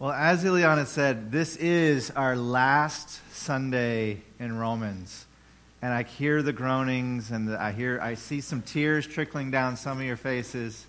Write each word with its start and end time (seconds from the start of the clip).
Well, 0.00 0.12
as 0.12 0.44
Ileana 0.44 0.86
said, 0.86 1.32
this 1.32 1.56
is 1.56 2.12
our 2.12 2.36
last 2.36 3.20
Sunday 3.34 4.22
in 4.38 4.56
Romans. 4.56 5.26
And 5.82 5.92
I 5.92 6.04
hear 6.04 6.40
the 6.40 6.52
groanings 6.52 7.32
and 7.32 7.48
the, 7.48 7.60
I 7.60 7.72
hear 7.72 7.98
I 8.00 8.14
see 8.14 8.40
some 8.40 8.62
tears 8.62 9.08
trickling 9.08 9.50
down 9.50 9.76
some 9.76 9.98
of 9.98 10.04
your 10.04 10.16
faces. 10.16 10.86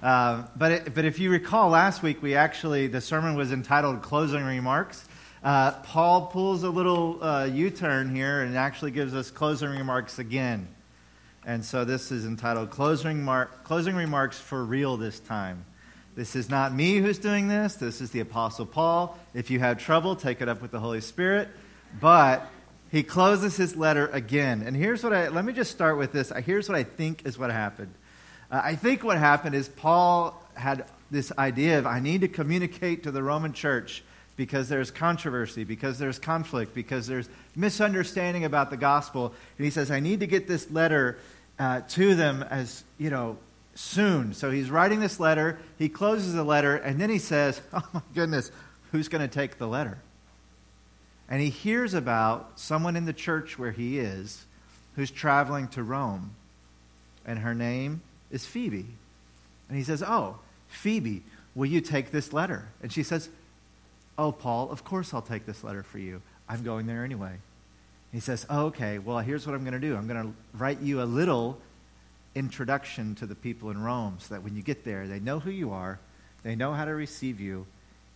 Uh, 0.00 0.44
but, 0.54 0.70
it, 0.70 0.94
but 0.94 1.04
if 1.04 1.18
you 1.18 1.30
recall, 1.30 1.70
last 1.70 2.04
week 2.04 2.22
we 2.22 2.36
actually, 2.36 2.86
the 2.86 3.00
sermon 3.00 3.34
was 3.34 3.50
entitled 3.50 4.02
Closing 4.02 4.44
Remarks. 4.44 5.04
Uh, 5.42 5.72
Paul 5.72 6.26
pulls 6.26 6.62
a 6.62 6.70
little 6.70 7.24
uh, 7.24 7.46
U 7.46 7.70
turn 7.70 8.14
here 8.14 8.42
and 8.42 8.56
actually 8.56 8.92
gives 8.92 9.16
us 9.16 9.32
closing 9.32 9.70
remarks 9.70 10.20
again. 10.20 10.68
And 11.44 11.64
so 11.64 11.84
this 11.84 12.12
is 12.12 12.24
entitled 12.24 12.70
Closing, 12.70 13.20
Mar- 13.24 13.50
closing 13.64 13.96
Remarks 13.96 14.38
for 14.38 14.64
Real 14.64 14.96
this 14.96 15.18
time. 15.18 15.64
This 16.16 16.36
is 16.36 16.48
not 16.48 16.72
me 16.72 16.98
who's 16.98 17.18
doing 17.18 17.48
this. 17.48 17.74
This 17.74 18.00
is 18.00 18.12
the 18.12 18.20
Apostle 18.20 18.66
Paul. 18.66 19.18
If 19.34 19.50
you 19.50 19.58
have 19.58 19.78
trouble, 19.78 20.14
take 20.14 20.40
it 20.40 20.48
up 20.48 20.62
with 20.62 20.70
the 20.70 20.78
Holy 20.78 21.00
Spirit. 21.00 21.48
But 22.00 22.48
he 22.92 23.02
closes 23.02 23.56
his 23.56 23.74
letter 23.74 24.06
again. 24.06 24.62
And 24.64 24.76
here's 24.76 25.02
what 25.02 25.12
I, 25.12 25.28
let 25.28 25.44
me 25.44 25.52
just 25.52 25.72
start 25.72 25.98
with 25.98 26.12
this. 26.12 26.32
Here's 26.44 26.68
what 26.68 26.78
I 26.78 26.84
think 26.84 27.26
is 27.26 27.36
what 27.36 27.50
happened. 27.50 27.92
Uh, 28.50 28.60
I 28.62 28.76
think 28.76 29.02
what 29.02 29.18
happened 29.18 29.56
is 29.56 29.68
Paul 29.68 30.40
had 30.54 30.84
this 31.10 31.32
idea 31.36 31.80
of 31.80 31.86
I 31.86 31.98
need 31.98 32.20
to 32.20 32.28
communicate 32.28 33.02
to 33.02 33.10
the 33.10 33.22
Roman 33.22 33.52
church 33.52 34.04
because 34.36 34.68
there's 34.68 34.92
controversy, 34.92 35.64
because 35.64 35.98
there's 35.98 36.20
conflict, 36.20 36.74
because 36.74 37.08
there's 37.08 37.28
misunderstanding 37.56 38.44
about 38.44 38.70
the 38.70 38.76
gospel. 38.76 39.34
And 39.58 39.64
he 39.64 39.70
says, 39.70 39.90
I 39.90 39.98
need 39.98 40.20
to 40.20 40.28
get 40.28 40.46
this 40.46 40.70
letter 40.70 41.18
uh, 41.58 41.80
to 41.90 42.14
them 42.14 42.44
as, 42.44 42.84
you 42.98 43.10
know, 43.10 43.38
soon. 43.74 44.34
So 44.34 44.50
he's 44.50 44.70
writing 44.70 45.00
this 45.00 45.18
letter. 45.20 45.58
He 45.78 45.88
closes 45.88 46.34
the 46.34 46.44
letter, 46.44 46.76
and 46.76 47.00
then 47.00 47.10
he 47.10 47.18
says, 47.18 47.60
Oh 47.72 47.88
my 47.92 48.02
goodness, 48.14 48.50
who's 48.92 49.08
going 49.08 49.26
to 49.26 49.32
take 49.32 49.58
the 49.58 49.66
letter? 49.66 49.98
And 51.28 51.40
he 51.40 51.50
hears 51.50 51.94
about 51.94 52.58
someone 52.58 52.96
in 52.96 53.06
the 53.06 53.12
church 53.12 53.58
where 53.58 53.72
he 53.72 53.98
is 53.98 54.44
who's 54.96 55.10
traveling 55.10 55.68
to 55.68 55.82
Rome. 55.82 56.34
And 57.26 57.38
her 57.40 57.54
name 57.54 58.02
is 58.30 58.46
Phoebe. 58.46 58.86
And 59.68 59.78
he 59.78 59.84
says, 59.84 60.02
Oh, 60.02 60.38
Phoebe, 60.68 61.22
will 61.54 61.66
you 61.66 61.80
take 61.80 62.10
this 62.10 62.32
letter? 62.32 62.68
And 62.82 62.92
she 62.92 63.02
says, 63.02 63.28
Oh, 64.18 64.32
Paul, 64.32 64.70
of 64.70 64.84
course 64.84 65.12
I'll 65.12 65.22
take 65.22 65.46
this 65.46 65.64
letter 65.64 65.82
for 65.82 65.98
you. 65.98 66.20
I'm 66.48 66.62
going 66.62 66.86
there 66.86 67.04
anyway. 67.04 67.36
He 68.12 68.20
says, 68.20 68.46
oh, 68.48 68.66
Okay, 68.66 68.98
well, 68.98 69.18
here's 69.18 69.46
what 69.46 69.56
I'm 69.56 69.64
going 69.64 69.72
to 69.72 69.80
do 69.80 69.96
I'm 69.96 70.06
going 70.06 70.22
to 70.22 70.32
write 70.56 70.80
you 70.80 71.02
a 71.02 71.04
little 71.04 71.58
introduction 72.34 73.14
to 73.16 73.26
the 73.26 73.34
people 73.34 73.70
in 73.70 73.82
Rome 73.82 74.16
so 74.18 74.34
that 74.34 74.42
when 74.42 74.56
you 74.56 74.62
get 74.62 74.84
there, 74.84 75.06
they 75.06 75.20
know 75.20 75.38
who 75.38 75.50
you 75.50 75.72
are, 75.72 75.98
they 76.42 76.54
know 76.56 76.72
how 76.72 76.84
to 76.84 76.94
receive 76.94 77.40
you, 77.40 77.66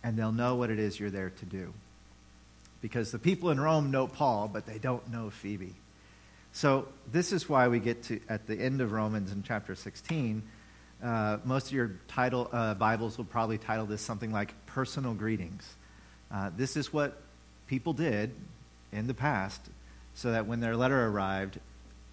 and 0.03 0.17
they'll 0.17 0.31
know 0.31 0.55
what 0.55 0.69
it 0.69 0.79
is 0.79 0.99
you're 0.99 1.09
there 1.09 1.29
to 1.29 1.45
do. 1.45 1.73
Because 2.81 3.11
the 3.11 3.19
people 3.19 3.49
in 3.49 3.59
Rome 3.59 3.91
know 3.91 4.07
Paul, 4.07 4.49
but 4.51 4.65
they 4.65 4.77
don't 4.77 5.11
know 5.11 5.29
Phoebe. 5.29 5.75
So 6.51 6.87
this 7.11 7.31
is 7.31 7.47
why 7.47 7.67
we 7.67 7.79
get 7.79 8.03
to 8.03 8.19
at 8.29 8.47
the 8.47 8.55
end 8.55 8.81
of 8.81 8.91
Romans 8.91 9.31
in 9.31 9.43
chapter 9.43 9.75
16. 9.75 10.41
Uh, 11.03 11.37
most 11.43 11.67
of 11.67 11.73
your 11.73 11.91
title 12.07 12.49
uh, 12.51 12.73
Bibles 12.73 13.17
will 13.17 13.25
probably 13.25 13.57
title 13.57 13.85
this 13.85 14.01
something 14.01 14.31
like 14.31 14.53
"personal 14.65 15.13
greetings." 15.13 15.75
Uh, 16.31 16.51
this 16.55 16.75
is 16.75 16.91
what 16.91 17.21
people 17.67 17.93
did 17.93 18.31
in 18.91 19.07
the 19.07 19.13
past, 19.13 19.61
so 20.13 20.31
that 20.31 20.45
when 20.45 20.59
their 20.59 20.75
letter 20.75 21.07
arrived, 21.07 21.59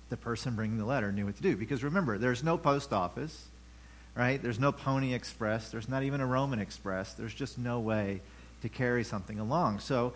the 0.09 0.17
person 0.17 0.55
bringing 0.55 0.79
the 0.79 0.85
letter 0.85 1.13
knew 1.13 1.27
what 1.27 1.37
to 1.37 1.43
do. 1.43 1.57
Because 1.57 1.83
remember, 1.83 2.19
there's 2.19 2.43
no 2.43 2.57
post 2.57 2.93
office, 2.93 3.47
right? 4.15 4.43
There's 4.43 4.61
no 4.61 4.73
Pony 4.73 5.15
Express. 5.15 5.71
There's 5.71 5.89
not 5.89 6.03
even 6.03 6.21
a 6.21 6.27
Roman 6.27 6.59
Express. 6.59 7.15
There's 7.15 7.35
just 7.35 7.59
no 7.59 7.81
way 7.81 8.21
to 8.63 8.69
carry 8.69 9.05
something 9.05 9.39
along. 9.39 9.81
So, 9.81 10.15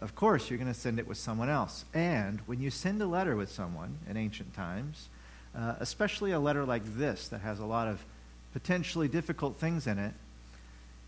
of 0.00 0.14
course, 0.14 0.48
you're 0.48 0.58
going 0.58 0.72
to 0.72 0.78
send 0.78 0.98
it 0.98 1.06
with 1.06 1.18
someone 1.18 1.48
else. 1.48 1.84
And 1.94 2.40
when 2.46 2.60
you 2.60 2.70
send 2.70 3.02
a 3.02 3.06
letter 3.06 3.36
with 3.36 3.50
someone 3.50 3.98
in 4.08 4.16
ancient 4.16 4.54
times, 4.54 5.08
uh, 5.56 5.74
especially 5.80 6.32
a 6.32 6.40
letter 6.40 6.64
like 6.64 6.82
this 6.96 7.28
that 7.28 7.40
has 7.40 7.58
a 7.58 7.66
lot 7.66 7.88
of 7.88 8.04
potentially 8.52 9.08
difficult 9.08 9.56
things 9.56 9.86
in 9.86 9.98
it, 9.98 10.14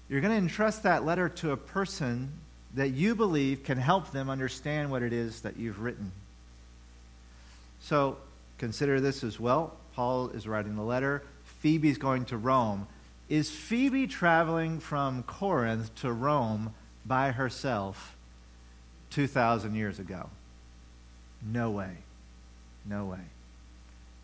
you're 0.09 0.21
going 0.21 0.33
to 0.33 0.39
entrust 0.39 0.83
that 0.83 1.05
letter 1.05 1.29
to 1.29 1.53
a 1.53 1.57
person 1.57 2.33
that 2.75 2.91
you 2.91 3.15
believe 3.15 3.65
can 3.65 3.79
help 3.79 4.11
them 4.11 4.29
understand 4.29 4.91
what 4.91 5.03
it 5.03 5.13
is 5.13 5.43
that 5.43 5.57
you've 5.57 5.81
written. 5.81 6.13
So 7.81 8.19
consider 8.59 9.01
this 9.01 9.25
as 9.25 9.41
well. 9.41 9.77
Paul 9.95 10.29
is 10.31 10.47
writing 10.47 10.77
the 10.77 10.83
letter. 10.83 11.23
Phoebe's 11.61 11.99
going 11.99 12.25
to 12.27 12.37
Rome. 12.37 12.87
Is 13.29 13.51
Phoebe 13.51 14.07
traveling 14.07 14.81
from 14.81 15.23
Corinth 15.23 15.95
to 15.97 16.13
Rome 16.13 16.75
by 17.07 17.31
herself 17.31 18.17
2,000 19.11 19.75
years 19.75 19.99
ago? 19.99 20.31
No 21.43 21.71
way. 21.71 21.99
No 22.85 23.05
way. 23.07 23.21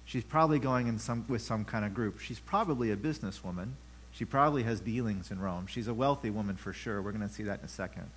She's 0.05 0.25
probably 0.25 0.59
going 0.59 0.87
in 0.87 0.99
some, 0.99 1.25
with 1.29 1.43
some 1.43 1.65
kind 1.65 1.85
of 1.85 1.95
group. 1.95 2.21
She's 2.21 2.39
probably 2.39 2.91
a 2.91 2.97
businesswoman. 2.97 3.71
She 4.13 4.25
probably 4.25 4.63
has 4.63 4.81
dealings 4.81 5.31
in 5.31 5.41
Rome. 5.41 5.67
She's 5.67 5.89
a 5.89 5.95
wealthy 5.95 6.31
woman 6.31 6.57
for 6.57 6.73
sure. 6.73 7.03
We're 7.03 7.13
going 7.13 7.29
to 7.29 7.33
see 7.33 7.43
that 7.45 7.59
in 7.61 7.65
a 7.65 7.69
second. 7.69 8.09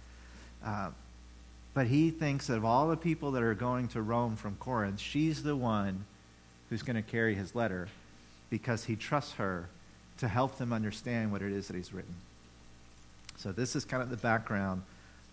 Uh, 0.64 0.92
but 1.80 1.88
he 1.88 2.12
thinks 2.12 2.48
that 2.48 2.58
of 2.58 2.66
all 2.66 2.90
the 2.90 2.98
people 2.98 3.32
that 3.32 3.42
are 3.42 3.54
going 3.54 3.88
to 3.88 4.02
Rome 4.02 4.36
from 4.36 4.58
Corinth, 4.58 5.00
she's 5.00 5.44
the 5.44 5.56
one 5.56 6.04
who's 6.70 6.84
going 6.84 6.98
to 6.98 7.02
carry 7.02 7.36
his 7.36 7.56
letter 7.56 7.88
because 8.50 8.84
he 8.84 8.98
trusts 8.98 9.36
her 9.36 9.70
to 10.18 10.28
help 10.28 10.58
them 10.58 10.74
understand 10.74 11.32
what 11.32 11.42
it 11.42 11.54
is 11.54 11.68
that 11.68 11.78
he's 11.78 11.94
written. 11.94 12.16
So 13.38 13.54
this 13.54 13.78
is 13.78 13.86
kind 13.86 14.04
of 14.04 14.10
the 14.10 14.18
background 14.18 14.82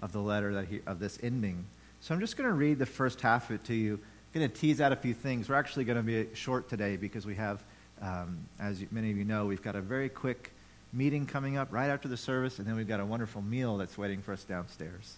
of 0.00 0.12
the 0.12 0.20
letter 0.20 0.54
that 0.54 0.68
he, 0.68 0.82
of 0.86 1.00
this 1.00 1.18
ending. 1.20 1.64
So 2.00 2.14
I'm 2.14 2.20
just 2.20 2.36
going 2.36 2.48
to 2.48 2.54
read 2.54 2.78
the 2.78 2.86
first 2.86 3.20
half 3.20 3.50
of 3.50 3.56
it 3.56 3.64
to 3.64 3.74
you. 3.74 3.94
I'm 3.94 4.40
going 4.40 4.48
to 4.48 4.56
tease 4.56 4.80
out 4.80 4.92
a 4.92 4.96
few 4.96 5.14
things. 5.14 5.48
We're 5.48 5.56
actually 5.56 5.84
going 5.84 5.96
to 5.96 6.04
be 6.04 6.28
short 6.36 6.68
today 6.68 6.96
because 6.96 7.26
we 7.26 7.34
have, 7.34 7.60
um, 8.00 8.38
as 8.60 8.84
many 8.92 9.10
of 9.10 9.16
you 9.16 9.24
know, 9.24 9.46
we've 9.46 9.64
got 9.64 9.74
a 9.74 9.80
very 9.80 10.08
quick 10.08 10.52
meeting 10.92 11.26
coming 11.26 11.56
up 11.56 11.72
right 11.72 11.88
after 11.88 12.06
the 12.06 12.16
service, 12.16 12.60
and 12.60 12.68
then 12.68 12.76
we've 12.76 12.86
got 12.86 13.00
a 13.00 13.04
wonderful 13.04 13.42
meal 13.42 13.78
that's 13.78 13.98
waiting 13.98 14.22
for 14.22 14.32
us 14.32 14.44
downstairs. 14.44 15.16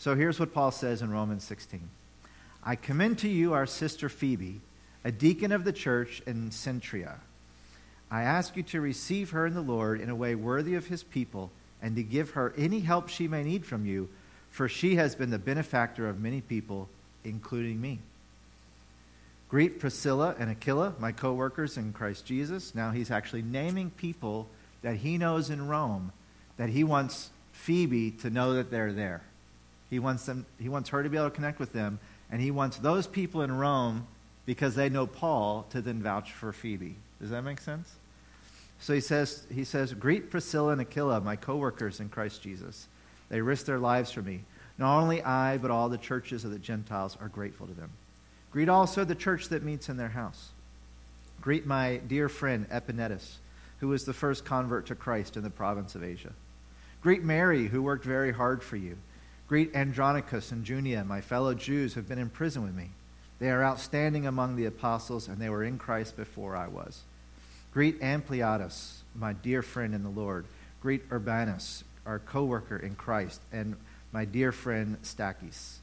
So 0.00 0.14
here's 0.14 0.40
what 0.40 0.54
Paul 0.54 0.70
says 0.70 1.02
in 1.02 1.10
Romans 1.10 1.44
16 1.44 1.86
I 2.64 2.74
commend 2.74 3.18
to 3.18 3.28
you 3.28 3.52
our 3.52 3.66
sister 3.66 4.08
Phoebe, 4.08 4.62
a 5.04 5.12
deacon 5.12 5.52
of 5.52 5.64
the 5.64 5.74
church 5.74 6.22
in 6.26 6.48
Cenchrea. 6.48 7.16
I 8.10 8.22
ask 8.22 8.56
you 8.56 8.62
to 8.62 8.80
receive 8.80 9.32
her 9.32 9.46
in 9.46 9.52
the 9.52 9.60
Lord 9.60 10.00
in 10.00 10.08
a 10.08 10.16
way 10.16 10.34
worthy 10.34 10.74
of 10.74 10.86
his 10.86 11.02
people 11.02 11.50
and 11.82 11.96
to 11.96 12.02
give 12.02 12.30
her 12.30 12.54
any 12.56 12.80
help 12.80 13.10
she 13.10 13.28
may 13.28 13.44
need 13.44 13.66
from 13.66 13.84
you, 13.84 14.08
for 14.50 14.70
she 14.70 14.96
has 14.96 15.14
been 15.14 15.28
the 15.28 15.38
benefactor 15.38 16.08
of 16.08 16.18
many 16.18 16.40
people, 16.40 16.88
including 17.22 17.78
me. 17.78 17.98
Greet 19.50 19.80
Priscilla 19.80 20.34
and 20.38 20.50
Aquila, 20.50 20.94
my 20.98 21.12
co 21.12 21.34
workers 21.34 21.76
in 21.76 21.92
Christ 21.92 22.24
Jesus. 22.24 22.74
Now 22.74 22.90
he's 22.90 23.10
actually 23.10 23.42
naming 23.42 23.90
people 23.90 24.48
that 24.80 24.96
he 24.96 25.18
knows 25.18 25.50
in 25.50 25.68
Rome 25.68 26.12
that 26.56 26.70
he 26.70 26.84
wants 26.84 27.28
Phoebe 27.52 28.12
to 28.12 28.30
know 28.30 28.54
that 28.54 28.70
they're 28.70 28.94
there. 28.94 29.24
He 29.90 29.98
wants, 29.98 30.24
them, 30.24 30.46
he 30.58 30.68
wants 30.68 30.88
her 30.90 31.02
to 31.02 31.08
be 31.08 31.16
able 31.16 31.28
to 31.28 31.34
connect 31.34 31.58
with 31.58 31.72
them, 31.72 31.98
and 32.30 32.40
he 32.40 32.52
wants 32.52 32.78
those 32.78 33.08
people 33.08 33.42
in 33.42 33.52
Rome, 33.52 34.06
because 34.46 34.76
they 34.76 34.88
know 34.88 35.06
Paul, 35.06 35.66
to 35.70 35.82
then 35.82 36.00
vouch 36.00 36.32
for 36.32 36.52
Phoebe. 36.52 36.94
Does 37.20 37.30
that 37.30 37.42
make 37.42 37.60
sense? 37.60 37.92
So 38.78 38.94
he 38.94 39.00
says, 39.00 39.44
he 39.52 39.64
says, 39.64 39.92
Greet 39.92 40.30
Priscilla 40.30 40.72
and 40.72 40.80
Aquila, 40.80 41.20
my 41.20 41.36
co 41.36 41.56
workers 41.56 42.00
in 42.00 42.08
Christ 42.08 42.40
Jesus. 42.40 42.86
They 43.28 43.40
risked 43.40 43.66
their 43.66 43.78
lives 43.78 44.10
for 44.10 44.22
me. 44.22 44.40
Not 44.78 44.98
only 44.98 45.22
I, 45.22 45.58
but 45.58 45.70
all 45.70 45.88
the 45.88 45.98
churches 45.98 46.44
of 46.44 46.50
the 46.50 46.58
Gentiles 46.58 47.16
are 47.20 47.28
grateful 47.28 47.66
to 47.66 47.74
them. 47.74 47.90
Greet 48.50 48.68
also 48.68 49.04
the 49.04 49.14
church 49.14 49.48
that 49.50 49.62
meets 49.62 49.88
in 49.88 49.98
their 49.98 50.08
house. 50.08 50.48
Greet 51.40 51.66
my 51.66 51.98
dear 51.98 52.28
friend 52.28 52.68
Epaenetus, 52.70 53.36
who 53.80 53.88
was 53.88 54.04
the 54.04 54.14
first 54.14 54.44
convert 54.44 54.86
to 54.86 54.94
Christ 54.94 55.36
in 55.36 55.42
the 55.42 55.50
province 55.50 55.94
of 55.94 56.02
Asia. 56.02 56.32
Greet 57.02 57.22
Mary, 57.22 57.68
who 57.68 57.82
worked 57.82 58.04
very 58.04 58.32
hard 58.32 58.62
for 58.62 58.76
you 58.76 58.96
Greet 59.50 59.74
Andronicus 59.74 60.52
and 60.52 60.64
Junia, 60.64 61.02
my 61.02 61.20
fellow 61.20 61.54
Jews 61.54 61.92
who 61.92 61.98
have 61.98 62.08
been 62.08 62.20
in 62.20 62.30
prison 62.30 62.62
with 62.62 62.72
me. 62.72 62.90
They 63.40 63.50
are 63.50 63.64
outstanding 63.64 64.24
among 64.24 64.54
the 64.54 64.66
apostles, 64.66 65.26
and 65.26 65.38
they 65.38 65.48
were 65.48 65.64
in 65.64 65.76
Christ 65.76 66.16
before 66.16 66.54
I 66.54 66.68
was. 66.68 67.02
Greet 67.72 68.00
Ampliatus, 68.00 69.02
my 69.12 69.32
dear 69.32 69.62
friend 69.62 69.92
in 69.92 70.04
the 70.04 70.08
Lord. 70.08 70.44
Greet 70.80 71.02
Urbanus, 71.10 71.82
our 72.06 72.20
co 72.20 72.44
worker 72.44 72.76
in 72.76 72.94
Christ, 72.94 73.40
and 73.50 73.74
my 74.12 74.24
dear 74.24 74.52
friend 74.52 74.98
Stachys. 75.02 75.78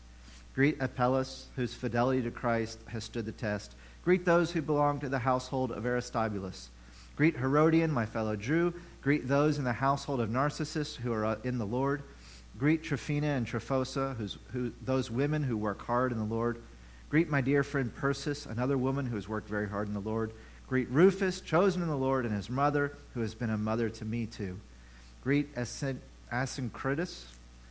Greet 0.56 0.78
Apelles, 0.80 1.48
whose 1.58 1.74
fidelity 1.74 2.22
to 2.22 2.32
Christ 2.32 2.80
has 2.88 3.04
stood 3.04 3.26
the 3.26 3.34
test. 3.34 3.76
Greet 4.02 4.24
those 4.24 4.54
who 4.54 4.62
belong 4.62 5.02
to 5.02 5.10
the 5.10 5.20
household 5.20 5.74
of 5.74 5.86
Aristobulus. 5.86 6.70
Greet 7.18 7.36
Herodion, 7.36 7.92
my 7.92 8.06
fellow 8.06 8.38
Jew. 8.38 8.74
Greet 9.02 9.28
those 9.28 9.58
in 9.58 9.66
the 9.66 9.74
household 9.74 10.22
of 10.22 10.30
Narcissus 10.30 10.96
who 10.96 11.12
are 11.12 11.38
in 11.44 11.58
the 11.58 11.66
Lord. 11.66 12.04
Greet 12.58 12.84
Tryphena 12.84 13.28
and 13.28 13.46
Tryphosa, 13.46 14.16
who, 14.52 14.72
those 14.82 15.12
women 15.12 15.44
who 15.44 15.56
work 15.56 15.86
hard 15.86 16.12
in 16.12 16.18
the 16.18 16.24
Lord. 16.24 16.62
Greet 17.10 17.30
my 17.30 17.42
dear 17.42 17.64
friend 17.64 17.94
Persis, 17.94 18.46
another 18.46 18.78
woman 18.78 19.06
who 19.06 19.16
has 19.16 19.30
worked 19.30 19.48
very 19.48 19.70
hard 19.70 19.88
in 19.88 19.94
the 19.94 20.00
Lord. 20.00 20.34
Greet 20.68 20.90
Rufus, 20.90 21.40
chosen 21.40 21.82
in 21.82 21.88
the 21.88 21.96
Lord, 21.96 22.26
and 22.26 22.36
his 22.36 22.50
mother, 22.50 22.98
who 23.14 23.22
has 23.22 23.34
been 23.34 23.50
a 23.50 23.58
mother 23.58 23.90
to 23.90 24.06
me 24.06 24.26
too. 24.26 24.60
Greet 25.24 25.56
Asyncritus, 25.56 27.26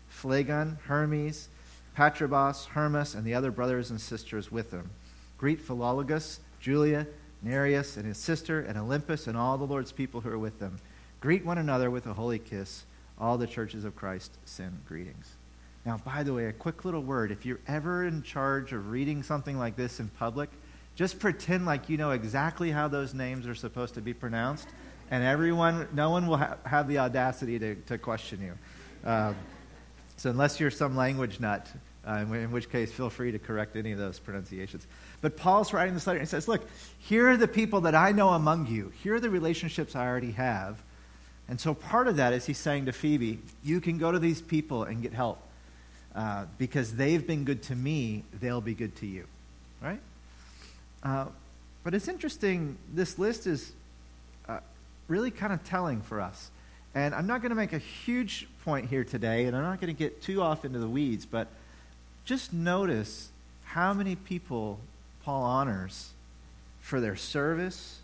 Phlegon, 0.09 0.79
Hermes, 0.87 1.49
Patrobas, 1.97 2.67
Hermas, 2.67 3.15
and 3.15 3.27
the 3.27 3.35
other 3.35 3.51
brothers 3.51 3.91
and 3.91 4.01
sisters 4.01 4.51
with 4.53 4.71
them. 4.71 4.91
Greet 5.37 5.61
Philologus, 5.61 6.39
Julia, 6.61 7.07
Nereus, 7.43 7.97
and 7.97 8.07
his 8.07 8.19
sister, 8.19 8.61
and 8.61 8.79
Olympus, 8.79 9.27
and 9.27 9.37
all 9.37 9.59
the 9.59 9.65
Lord's 9.65 9.93
people 9.93 10.23
who 10.23 10.31
are 10.31 10.39
with 10.39 10.59
them. 10.59 10.79
Greet 11.21 11.45
one 11.45 11.59
another 11.59 11.91
with 11.91 12.07
a 12.07 12.15
holy 12.15 12.39
kiss. 12.39 12.85
All 13.19 13.39
the 13.39 13.47
churches 13.47 13.85
of 13.85 13.97
Christ 13.97 14.37
send 14.45 14.85
greetings. 14.87 15.35
Now, 15.85 15.99
by 15.99 16.23
the 16.23 16.35
way, 16.35 16.47
a 16.47 16.53
quick 16.53 16.85
little 16.85 17.03
word. 17.03 17.31
If 17.31 17.47
you're 17.47 17.61
ever 17.67 18.07
in 18.07 18.23
charge 18.23 18.73
of 18.73 18.91
reading 18.91 19.23
something 19.23 19.59
like 19.59 19.77
this 19.77 20.01
in 20.01 20.09
public, 20.09 20.51
just 20.97 21.19
pretend 21.19 21.65
like 21.65 21.89
you 21.89 21.97
know 21.97 22.11
exactly 22.11 22.71
how 22.71 22.89
those 22.89 23.15
names 23.15 23.47
are 23.47 23.55
supposed 23.55 23.95
to 23.95 24.01
be 24.01 24.13
pronounced, 24.13 24.69
and 25.11 25.23
everyone, 25.23 25.89
no 25.93 26.11
one 26.11 26.27
will 26.27 26.39
ha- 26.39 26.57
have 26.65 26.89
the 26.89 26.99
audacity 26.99 27.59
to, 27.59 27.75
to 27.75 27.99
question 27.99 28.41
you. 28.43 29.09
Um, 29.09 29.37
so, 30.17 30.31
unless 30.31 30.59
you're 30.59 30.71
some 30.71 30.97
language 30.97 31.39
nut, 31.39 31.69
uh, 32.07 32.25
in, 32.33 32.51
which 32.51 32.71
case, 32.71 32.93
feel 32.93 33.11
free 33.11 33.33
to 33.33 33.39
correct 33.39 33.77
any 33.77 33.93
of 33.93 33.99
those 33.99 34.19
pronunciations. 34.19 34.87
But 35.21 35.37
Paul's 35.37 35.73
writing 35.73 35.95
this 35.95 36.07
letter 36.07 36.19
and 36.19 36.27
he 36.27 36.31
says, 36.31 36.49
Look, 36.49 36.67
here 36.99 37.29
are 37.29 37.37
the 37.37 37.49
people 37.49 37.81
that 37.83 37.95
I 37.95 38.13
know 38.13 38.31
among 38.31 38.69
you. 38.69 38.93
Here 39.03 39.17
are 39.17 39.21
the 39.21 39.31
relationships 39.31 39.97
I 39.97 40.07
already 40.07 40.33
have. 40.33 40.83
And 41.49 41.61
so 41.61 41.75
part 41.75 42.09
of 42.09 42.17
that 42.17 42.33
is 42.33 42.47
he's 42.47 42.59
saying 42.59 42.87
to 42.87 42.93
Phoebe, 42.93 43.39
You 43.63 43.81
can 43.81 43.99
go 43.99 44.11
to 44.11 44.19
these 44.19 44.41
people 44.41 44.85
and 44.85 45.03
get 45.03 45.13
help. 45.13 45.41
Uh, 46.15 46.47
because 46.57 46.95
they've 46.95 47.27
been 47.27 47.45
good 47.45 47.63
to 47.65 47.77
me, 47.77 48.25
they'll 48.41 48.63
be 48.63 48.75
good 48.75 48.97
to 48.97 49.07
you. 49.07 49.27
Right? 49.83 50.01
Uh, 51.03 51.27
but 51.85 51.95
it's 51.95 52.09
interesting, 52.09 52.79
this 52.93 53.19
list 53.19 53.47
is 53.47 53.73
uh, 54.49 54.61
really 55.09 55.31
kind 55.31 55.53
of 55.53 55.63
telling 55.63 56.01
for 56.01 56.21
us. 56.21 56.51
And 56.95 57.15
I'm 57.15 57.27
not 57.27 57.43
going 57.43 57.51
to 57.51 57.57
make 57.57 57.75
a 57.75 57.79
huge 57.79 58.49
point 58.65 58.89
here 58.89 59.05
today, 59.05 59.45
and 59.45 59.55
I'm 59.55 59.63
not 59.63 59.81
going 59.81 59.95
to 59.95 59.99
get 59.99 60.23
too 60.23 60.41
off 60.41 60.65
into 60.65 60.79
the 60.79 60.89
weeds, 60.89 61.27
but 61.27 61.49
just 62.25 62.53
notice 62.53 63.29
how 63.65 63.93
many 63.93 64.17
people 64.17 64.81
Paul 65.23 65.43
honors 65.43 66.13
for 66.81 67.01
their 67.01 67.17
service, 67.17 67.99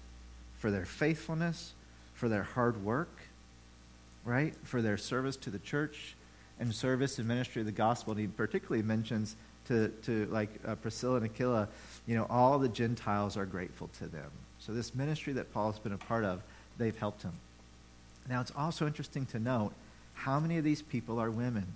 for 0.59 0.71
their 0.71 0.85
faithfulness, 0.85 1.73
for 2.15 2.29
their 2.29 2.43
hard 2.43 2.85
work, 2.85 3.22
right? 4.25 4.55
For 4.63 4.83
their 4.83 4.97
service 4.97 5.37
to 5.39 5.51
the 5.51 5.59
church 5.59 6.15
and 6.61 6.75
service 6.75 7.19
and 7.19 7.27
ministry 7.27 7.61
of 7.61 7.67
the 7.67 7.73
gospel. 7.73 8.13
And 8.13 8.21
he 8.21 8.27
particularly 8.27 8.83
mentions 8.83 9.37
to, 9.67 9.89
to 10.03 10.27
like 10.27 10.51
uh, 10.67 10.75
Priscilla 10.77 11.17
and 11.17 11.27
Aquila, 11.27 11.69
you 12.07 12.15
know, 12.15 12.27
all 12.29 12.59
the 12.59 12.69
Gentiles 12.69 13.37
are 13.37 13.47
grateful 13.47 13.89
to 13.99 14.07
them. 14.07 14.31
So 14.59 14.73
this 14.73 14.95
ministry 14.95 15.33
that 15.35 15.53
Paul's 15.53 15.79
been 15.79 15.93
a 15.93 15.99
part 15.99 16.25
of, 16.25 16.43
they've 16.79 16.97
helped 16.97 17.23
him. 17.23 17.33
Now 18.29 18.41
it's 18.41 18.53
also 18.57 18.87
interesting 18.87 19.27
to 19.27 19.39
note 19.39 19.73
how 20.15 20.39
many 20.39 20.59
of 20.59 20.65
these 20.65 20.83
people 20.83 21.19
are 21.19 21.31
women. 21.31 21.67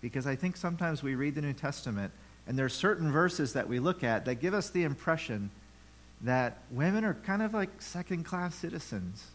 Because 0.00 0.26
I 0.26 0.36
think 0.36 0.56
sometimes 0.56 1.02
we 1.02 1.14
read 1.14 1.34
the 1.34 1.42
New 1.42 1.52
Testament 1.52 2.12
and 2.46 2.58
there 2.58 2.66
are 2.66 2.70
certain 2.70 3.10
verses 3.10 3.54
that 3.54 3.68
we 3.68 3.78
look 3.78 4.04
at 4.04 4.24
that 4.26 4.36
give 4.36 4.54
us 4.54 4.70
the 4.70 4.84
impression 4.84 5.50
that 6.20 6.58
women 6.70 7.04
are 7.04 7.14
kind 7.14 7.42
of 7.42 7.52
like 7.52 7.82
second 7.82 8.24
class 8.24 8.54
citizens 8.54 9.26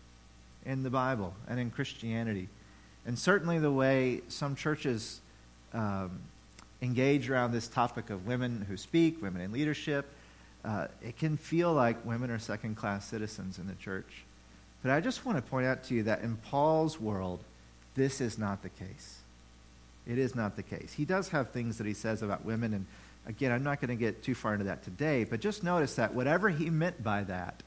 in 0.66 0.84
the 0.84 0.90
Bible 0.90 1.34
and 1.48 1.60
in 1.60 1.72
Christianity. 1.72 2.50
And 3.06 3.18
certainly 3.18 3.60
the 3.60 3.72
way 3.72 4.22
some 4.28 4.56
churches 4.56 5.20
um, 5.74 6.20
engage 6.82 7.30
around 7.30 7.52
this 7.52 7.68
topic 7.68 8.10
of 8.10 8.28
women 8.28 8.66
who 8.68 8.78
speak, 8.78 9.22
women 9.22 9.42
in 9.42 9.52
leadership, 9.52 10.06
uh, 10.66 10.88
it 11.02 11.18
can 11.18 11.38
feel 11.38 11.74
like 11.74 12.06
women 12.06 12.30
are 12.30 12.40
second 12.40 12.76
class 12.76 13.08
citizens 13.08 13.58
in 13.60 13.68
the 13.68 13.76
church. 13.76 14.24
But 14.84 14.92
I 14.92 15.02
just 15.02 15.26
want 15.26 15.38
to 15.38 15.42
point 15.42 15.66
out 15.66 15.84
to 15.86 15.94
you 15.94 16.04
that 16.04 16.22
in 16.22 16.38
Paul's 16.38 17.00
world, 17.00 17.40
this 17.96 18.22
is 18.22 18.38
not 18.38 18.62
the 18.62 18.70
case. 18.70 19.20
It 20.08 20.18
is 20.18 20.36
not 20.36 20.56
the 20.56 20.64
case. 20.64 20.94
He 20.94 21.06
does 21.06 21.30
have 21.30 21.50
things 21.50 21.78
that 21.78 21.88
he 21.88 21.94
says 21.94 22.22
about 22.22 22.46
women, 22.46 22.74
and 22.74 22.86
again, 23.26 23.52
I'm 23.52 23.64
not 23.64 23.82
going 23.82 23.90
to 23.90 23.96
get 23.96 24.24
too 24.24 24.36
far 24.36 24.54
into 24.54 24.66
that 24.66 24.84
today, 24.84 25.24
but 25.24 25.40
just 25.40 25.64
notice 25.64 25.96
that 25.96 26.14
whatever 26.14 26.50
he 26.50 26.70
meant 26.70 27.04
by 27.04 27.24
that, 27.24 27.62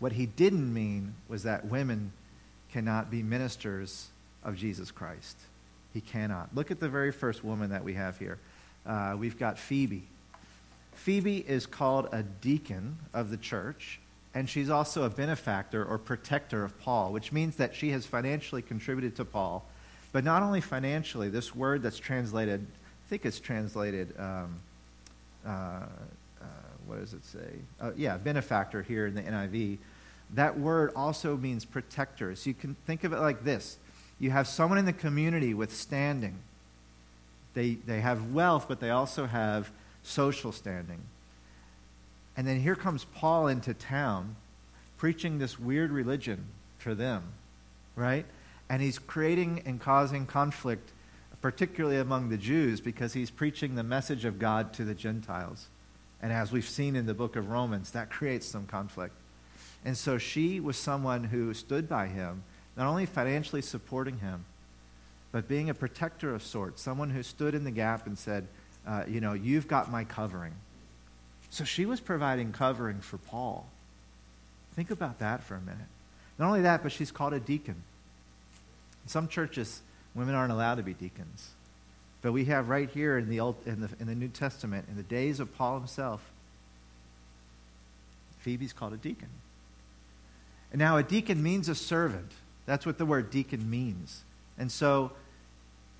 what 0.00 0.12
he 0.12 0.26
didn't 0.26 0.72
mean 0.72 1.14
was 1.28 1.44
that 1.44 1.66
women 1.66 2.12
cannot 2.72 3.10
be 3.10 3.22
ministers 3.22 4.08
of 4.42 4.56
Jesus 4.56 4.90
Christ. 4.90 5.36
He 5.92 6.00
cannot. 6.00 6.54
Look 6.54 6.70
at 6.70 6.80
the 6.80 6.88
very 6.88 7.12
first 7.12 7.44
woman 7.44 7.70
that 7.70 7.84
we 7.84 7.94
have 7.94 8.18
here. 8.18 8.38
Uh, 8.86 9.14
we've 9.18 9.38
got 9.38 9.58
Phoebe. 9.58 10.04
Phoebe 10.94 11.38
is 11.38 11.66
called 11.66 12.08
a 12.12 12.22
deacon 12.22 12.98
of 13.12 13.30
the 13.30 13.36
church, 13.36 14.00
and 14.34 14.48
she's 14.48 14.70
also 14.70 15.02
a 15.04 15.10
benefactor 15.10 15.84
or 15.84 15.98
protector 15.98 16.64
of 16.64 16.78
Paul, 16.80 17.12
which 17.12 17.32
means 17.32 17.56
that 17.56 17.74
she 17.74 17.90
has 17.90 18.06
financially 18.06 18.62
contributed 18.62 19.16
to 19.16 19.24
Paul. 19.24 19.64
But 20.12 20.24
not 20.24 20.42
only 20.42 20.60
financially, 20.60 21.28
this 21.28 21.54
word 21.54 21.82
that's 21.82 21.98
translated, 21.98 22.66
I 23.06 23.08
think 23.08 23.24
it's 23.24 23.40
translated, 23.40 24.14
um, 24.18 24.56
uh, 25.46 25.48
uh, 25.48 26.44
what 26.86 27.00
does 27.00 27.12
it 27.12 27.24
say? 27.24 27.58
Uh, 27.80 27.92
yeah, 27.96 28.16
benefactor 28.16 28.82
here 28.82 29.06
in 29.06 29.14
the 29.14 29.22
NIV 29.22 29.78
that 30.34 30.58
word 30.58 30.92
also 30.94 31.36
means 31.36 31.64
protector. 31.64 32.34
So 32.36 32.50
you 32.50 32.54
can 32.54 32.76
think 32.86 33.04
of 33.04 33.12
it 33.12 33.18
like 33.18 33.44
this 33.44 33.78
you 34.18 34.30
have 34.30 34.46
someone 34.46 34.78
in 34.78 34.84
the 34.84 34.92
community 34.92 35.54
with 35.54 35.74
standing. 35.74 36.36
They, 37.54 37.74
they 37.74 38.00
have 38.00 38.32
wealth, 38.32 38.66
but 38.68 38.78
they 38.78 38.90
also 38.90 39.26
have 39.26 39.72
social 40.02 40.52
standing. 40.52 41.00
And 42.36 42.46
then 42.46 42.60
here 42.60 42.76
comes 42.76 43.06
Paul 43.06 43.48
into 43.48 43.74
town 43.74 44.36
preaching 44.98 45.38
this 45.38 45.58
weird 45.58 45.90
religion 45.90 46.44
for 46.78 46.94
them, 46.94 47.22
right? 47.96 48.26
And 48.68 48.82
he's 48.82 48.98
creating 48.98 49.62
and 49.64 49.80
causing 49.80 50.26
conflict, 50.26 50.92
particularly 51.40 51.96
among 51.96 52.28
the 52.28 52.36
Jews, 52.36 52.80
because 52.80 53.14
he's 53.14 53.30
preaching 53.30 53.74
the 53.74 53.82
message 53.82 54.26
of 54.26 54.38
God 54.38 54.74
to 54.74 54.84
the 54.84 54.94
Gentiles. 54.94 55.68
And 56.22 56.30
as 56.32 56.52
we've 56.52 56.68
seen 56.68 56.94
in 56.94 57.06
the 57.06 57.14
book 57.14 57.34
of 57.34 57.48
Romans, 57.48 57.92
that 57.92 58.10
creates 58.10 58.46
some 58.46 58.66
conflict. 58.66 59.14
And 59.84 59.96
so 59.96 60.18
she 60.18 60.60
was 60.60 60.76
someone 60.76 61.24
who 61.24 61.54
stood 61.54 61.88
by 61.88 62.06
him, 62.06 62.42
not 62.76 62.86
only 62.86 63.06
financially 63.06 63.62
supporting 63.62 64.18
him, 64.18 64.44
but 65.32 65.48
being 65.48 65.70
a 65.70 65.74
protector 65.74 66.34
of 66.34 66.42
sorts, 66.42 66.82
someone 66.82 67.10
who 67.10 67.22
stood 67.22 67.54
in 67.54 67.64
the 67.64 67.70
gap 67.70 68.06
and 68.06 68.18
said, 68.18 68.46
uh, 68.86 69.04
You 69.08 69.20
know, 69.20 69.32
you've 69.32 69.68
got 69.68 69.90
my 69.90 70.04
covering. 70.04 70.52
So 71.50 71.64
she 71.64 71.86
was 71.86 72.00
providing 72.00 72.52
covering 72.52 73.00
for 73.00 73.18
Paul. 73.18 73.68
Think 74.74 74.90
about 74.90 75.18
that 75.18 75.42
for 75.42 75.56
a 75.56 75.60
minute. 75.60 75.88
Not 76.38 76.48
only 76.48 76.62
that, 76.62 76.82
but 76.82 76.92
she's 76.92 77.10
called 77.10 77.32
a 77.32 77.40
deacon. 77.40 77.82
In 79.04 79.08
some 79.08 79.28
churches, 79.28 79.82
women 80.14 80.34
aren't 80.34 80.52
allowed 80.52 80.76
to 80.76 80.82
be 80.82 80.94
deacons. 80.94 81.50
But 82.22 82.32
we 82.32 82.44
have 82.46 82.68
right 82.68 82.88
here 82.88 83.18
in 83.18 83.28
the, 83.28 83.40
Old, 83.40 83.56
in 83.66 83.80
the, 83.80 83.88
in 83.98 84.06
the 84.06 84.14
New 84.14 84.28
Testament, 84.28 84.86
in 84.88 84.96
the 84.96 85.02
days 85.02 85.40
of 85.40 85.54
Paul 85.56 85.78
himself, 85.78 86.20
Phoebe's 88.40 88.72
called 88.72 88.92
a 88.92 88.96
deacon. 88.96 89.28
And 90.72 90.78
now 90.78 90.96
a 90.96 91.02
deacon 91.02 91.42
means 91.42 91.68
a 91.68 91.74
servant. 91.74 92.32
That's 92.66 92.86
what 92.86 92.98
the 92.98 93.06
word 93.06 93.30
deacon 93.30 93.68
means. 93.68 94.22
And 94.58 94.70
so 94.70 95.12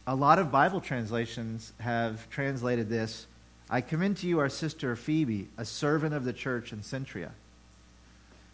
a 0.07 0.15
lot 0.15 0.39
of 0.39 0.51
Bible 0.51 0.81
translations 0.81 1.73
have 1.81 2.29
translated 2.31 2.89
this 2.89 3.27
I 3.73 3.81
commend 3.81 4.17
to 4.19 4.27
you 4.27 4.41
our 4.41 4.49
sister 4.49 4.97
Phoebe, 4.97 5.49
a 5.57 5.65
servant 5.65 6.13
of 6.13 6.25
the 6.25 6.33
church 6.33 6.73
in 6.73 6.81
Cenchrea. 6.81 7.31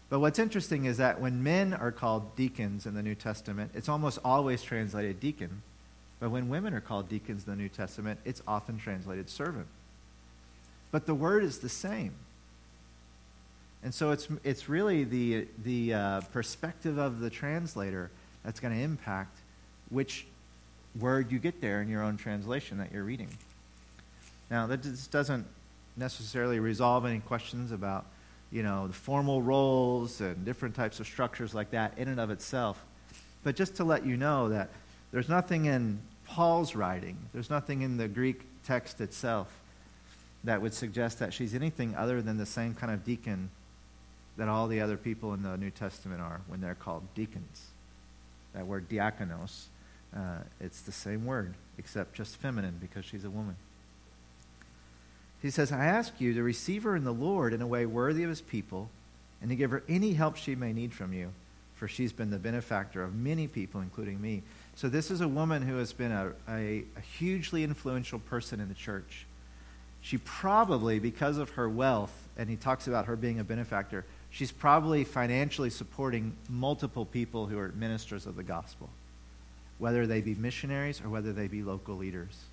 But 0.09 0.19
what's 0.19 0.37
interesting 0.37 0.85
is 0.85 0.97
that 0.97 1.19
when 1.19 1.41
men 1.41 1.73
are 1.73 1.91
called 1.91 2.35
deacons 2.35 2.85
in 2.85 2.93
the 2.93 3.01
New 3.01 3.15
Testament, 3.15 3.71
it's 3.73 3.89
almost 3.89 4.19
always 4.23 4.61
translated 4.61 5.19
deacon. 5.19 5.63
But 6.19 6.29
when 6.29 6.49
women 6.49 6.73
are 6.73 6.81
called 6.81 7.09
deacons 7.09 7.45
in 7.45 7.51
the 7.51 7.57
New 7.57 7.69
Testament, 7.69 8.19
it's 8.25 8.41
often 8.47 8.77
translated 8.77 9.29
servant. 9.29 9.67
But 10.91 11.07
the 11.07 11.15
word 11.15 11.43
is 11.43 11.59
the 11.59 11.69
same. 11.69 12.13
And 13.83 13.93
so 13.93 14.11
it's, 14.11 14.27
it's 14.43 14.67
really 14.67 15.03
the, 15.03 15.47
the 15.63 15.93
uh, 15.93 16.21
perspective 16.33 16.97
of 16.97 17.19
the 17.19 17.29
translator 17.29 18.09
that's 18.43 18.59
going 18.59 18.73
to 18.73 18.81
impact 18.81 19.37
which 19.89 20.25
word 20.99 21.31
you 21.31 21.39
get 21.39 21.61
there 21.61 21.81
in 21.81 21.89
your 21.89 22.01
own 22.01 22.17
translation 22.17 22.77
that 22.79 22.91
you're 22.91 23.03
reading. 23.03 23.29
Now, 24.49 24.67
just 24.75 25.11
doesn't 25.11 25.45
necessarily 25.95 26.59
resolve 26.59 27.05
any 27.05 27.19
questions 27.19 27.71
about, 27.71 28.05
you 28.51 28.63
know, 28.63 28.87
the 28.87 28.93
formal 28.93 29.41
roles 29.41 30.21
and 30.21 30.45
different 30.45 30.75
types 30.75 30.99
of 30.99 31.05
structures 31.05 31.53
like 31.53 31.71
that 31.71 31.97
in 31.97 32.07
and 32.07 32.19
of 32.19 32.29
itself. 32.29 32.83
But 33.43 33.55
just 33.55 33.75
to 33.75 33.83
let 33.83 34.05
you 34.05 34.17
know 34.17 34.49
that 34.49 34.69
there's 35.11 35.29
nothing 35.29 35.65
in 35.65 35.99
Paul's 36.25 36.75
writing, 36.75 37.17
there's 37.33 37.49
nothing 37.49 37.81
in 37.81 37.97
the 37.97 38.07
Greek 38.07 38.41
text 38.65 39.01
itself 39.01 39.47
that 40.43 40.61
would 40.61 40.73
suggest 40.73 41.19
that 41.19 41.33
she's 41.33 41.53
anything 41.53 41.95
other 41.95 42.21
than 42.21 42.37
the 42.37 42.45
same 42.45 42.73
kind 42.73 42.91
of 42.91 43.03
deacon 43.03 43.49
that 44.37 44.47
all 44.47 44.67
the 44.67 44.81
other 44.81 44.97
people 44.97 45.33
in 45.33 45.43
the 45.43 45.57
New 45.57 45.71
Testament 45.71 46.21
are 46.21 46.41
when 46.47 46.61
they're 46.61 46.75
called 46.75 47.03
deacons. 47.15 47.67
That 48.53 48.67
word 48.67 48.87
diakonos, 48.89 49.65
uh, 50.15 50.39
it's 50.59 50.81
the 50.81 50.91
same 50.91 51.25
word, 51.25 51.55
except 51.77 52.13
just 52.13 52.37
feminine 52.37 52.77
because 52.79 53.05
she's 53.05 53.25
a 53.25 53.29
woman. 53.29 53.55
He 55.41 55.51
says, 55.51 55.71
I 55.71 55.85
ask 55.85 56.19
you 56.19 56.33
to 56.33 56.43
receive 56.43 56.83
her 56.83 56.95
in 56.95 57.03
the 57.03 57.13
Lord 57.13 57.53
in 57.53 57.61
a 57.61 57.67
way 57.67 57.85
worthy 57.85 58.23
of 58.23 58.29
his 58.29 58.41
people 58.41 58.89
and 59.41 59.49
to 59.49 59.55
give 59.55 59.71
her 59.71 59.83
any 59.87 60.13
help 60.13 60.35
she 60.35 60.55
may 60.55 60.73
need 60.73 60.93
from 60.93 61.13
you, 61.13 61.31
for 61.75 61.87
she's 61.87 62.11
been 62.11 62.31
the 62.31 62.39
benefactor 62.39 63.03
of 63.03 63.13
many 63.13 63.47
people, 63.47 63.81
including 63.81 64.19
me. 64.19 64.41
So, 64.75 64.89
this 64.89 65.11
is 65.11 65.21
a 65.21 65.27
woman 65.27 65.61
who 65.61 65.77
has 65.77 65.93
been 65.93 66.11
a, 66.11 66.33
a, 66.49 66.83
a 66.95 67.01
hugely 67.17 67.63
influential 67.63 68.17
person 68.17 68.59
in 68.59 68.67
the 68.67 68.73
church. 68.73 69.26
She 70.01 70.17
probably, 70.17 70.99
because 70.99 71.37
of 71.37 71.51
her 71.51 71.67
wealth, 71.67 72.13
and 72.37 72.49
he 72.49 72.55
talks 72.55 72.87
about 72.87 73.05
her 73.05 73.15
being 73.15 73.39
a 73.39 73.43
benefactor, 73.43 74.05
she's 74.29 74.51
probably 74.51 75.03
financially 75.03 75.69
supporting 75.69 76.35
multiple 76.49 77.05
people 77.05 77.47
who 77.47 77.57
are 77.59 77.69
ministers 77.69 78.25
of 78.25 78.35
the 78.35 78.43
gospel, 78.43 78.89
whether 79.79 80.07
they 80.07 80.21
be 80.21 80.35
missionaries 80.35 81.01
or 81.01 81.09
whether 81.09 81.33
they 81.33 81.47
be 81.47 81.63
local 81.63 81.95
leaders. 81.95 82.45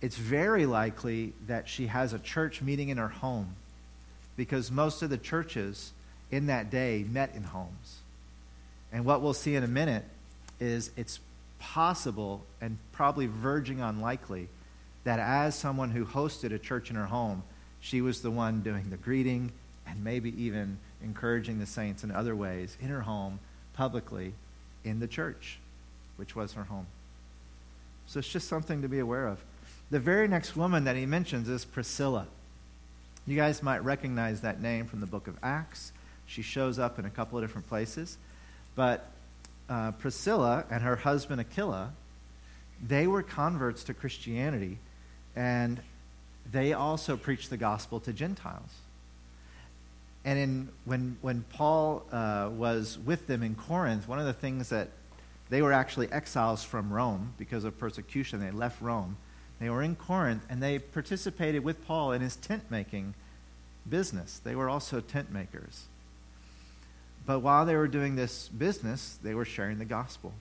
It's 0.00 0.16
very 0.16 0.66
likely 0.66 1.32
that 1.46 1.68
she 1.68 1.88
has 1.88 2.12
a 2.12 2.18
church 2.18 2.62
meeting 2.62 2.90
in 2.90 2.98
her 2.98 3.08
home 3.08 3.56
because 4.36 4.70
most 4.70 5.02
of 5.02 5.10
the 5.10 5.18
churches 5.18 5.92
in 6.30 6.46
that 6.46 6.70
day 6.70 7.04
met 7.10 7.34
in 7.34 7.42
homes. 7.42 7.98
And 8.92 9.04
what 9.04 9.20
we'll 9.20 9.34
see 9.34 9.56
in 9.56 9.64
a 9.64 9.68
minute 9.68 10.04
is 10.60 10.90
it's 10.96 11.18
possible 11.58 12.44
and 12.60 12.78
probably 12.92 13.26
verging 13.26 13.80
on 13.80 14.00
likely 14.00 14.48
that 15.08 15.20
as 15.20 15.54
someone 15.54 15.90
who 15.90 16.04
hosted 16.04 16.52
a 16.52 16.58
church 16.58 16.90
in 16.90 16.96
her 16.96 17.06
home, 17.06 17.42
she 17.80 18.02
was 18.02 18.20
the 18.20 18.30
one 18.30 18.60
doing 18.60 18.90
the 18.90 18.96
greeting 18.98 19.50
and 19.86 20.04
maybe 20.04 20.38
even 20.38 20.76
encouraging 21.02 21.58
the 21.58 21.64
saints 21.64 22.04
in 22.04 22.10
other 22.10 22.36
ways 22.36 22.76
in 22.78 22.88
her 22.88 23.00
home, 23.00 23.40
publicly, 23.72 24.34
in 24.84 25.00
the 25.00 25.06
church, 25.06 25.60
which 26.16 26.36
was 26.36 26.52
her 26.52 26.64
home. 26.64 26.86
So 28.06 28.18
it's 28.18 28.28
just 28.28 28.48
something 28.48 28.82
to 28.82 28.88
be 28.88 28.98
aware 28.98 29.26
of. 29.26 29.42
The 29.90 29.98
very 29.98 30.28
next 30.28 30.56
woman 30.56 30.84
that 30.84 30.94
he 30.94 31.06
mentions 31.06 31.48
is 31.48 31.64
Priscilla. 31.64 32.26
You 33.26 33.34
guys 33.34 33.62
might 33.62 33.82
recognize 33.82 34.42
that 34.42 34.60
name 34.60 34.84
from 34.84 35.00
the 35.00 35.06
book 35.06 35.26
of 35.26 35.38
Acts. 35.42 35.90
She 36.26 36.42
shows 36.42 36.78
up 36.78 36.98
in 36.98 37.06
a 37.06 37.10
couple 37.10 37.38
of 37.38 37.44
different 37.44 37.66
places. 37.66 38.18
But 38.74 39.06
uh, 39.70 39.92
Priscilla 39.92 40.66
and 40.70 40.82
her 40.82 40.96
husband 40.96 41.40
Aquila, 41.40 41.92
they 42.86 43.06
were 43.06 43.22
converts 43.22 43.84
to 43.84 43.94
Christianity, 43.94 44.76
and 45.38 45.80
they 46.50 46.72
also 46.72 47.16
preached 47.16 47.48
the 47.48 47.56
gospel 47.56 48.00
to 48.00 48.12
Gentiles. 48.12 48.70
And 50.24 50.36
in, 50.36 50.68
when, 50.84 51.16
when 51.20 51.44
Paul 51.52 52.04
uh, 52.10 52.50
was 52.52 52.98
with 52.98 53.28
them 53.28 53.44
in 53.44 53.54
Corinth, 53.54 54.08
one 54.08 54.18
of 54.18 54.26
the 54.26 54.32
things 54.32 54.70
that 54.70 54.88
they 55.48 55.62
were 55.62 55.72
actually 55.72 56.10
exiles 56.10 56.64
from 56.64 56.92
Rome 56.92 57.34
because 57.38 57.62
of 57.62 57.78
persecution. 57.78 58.40
They 58.40 58.50
left 58.50 58.82
Rome. 58.82 59.16
They 59.60 59.70
were 59.70 59.80
in 59.80 59.94
Corinth, 59.94 60.44
and 60.50 60.60
they 60.60 60.80
participated 60.80 61.62
with 61.62 61.86
Paul 61.86 62.10
in 62.10 62.20
his 62.20 62.34
tent 62.34 62.64
making 62.68 63.14
business. 63.88 64.40
They 64.42 64.56
were 64.56 64.68
also 64.68 65.00
tent 65.00 65.30
makers. 65.30 65.84
But 67.26 67.40
while 67.40 67.64
they 67.64 67.76
were 67.76 67.88
doing 67.88 68.16
this 68.16 68.48
business, 68.48 69.20
they 69.22 69.34
were 69.34 69.44
sharing 69.44 69.78
the 69.78 69.84
gospel. 69.84 70.32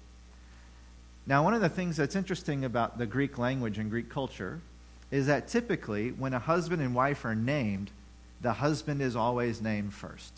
Now, 1.28 1.44
one 1.44 1.54
of 1.54 1.62
the 1.62 1.70
things 1.70 1.98
that's 1.98 2.16
interesting 2.16 2.66
about 2.66 2.98
the 2.98 3.06
Greek 3.06 3.38
language 3.38 3.78
and 3.78 3.92
Greek 3.92 4.10
culture 4.10 4.60
is 5.12 5.28
that 5.28 5.48
typically 5.48 6.12
when 6.12 6.34
a 6.34 6.40
husband 6.40 6.82
and 6.82 6.94
wife 6.94 7.24
are 7.26 7.36
named, 7.36 7.92
the 8.42 8.54
husband 8.54 9.02
is 9.02 9.16
always 9.16 9.62
named 9.62 9.94
first. 9.94 10.34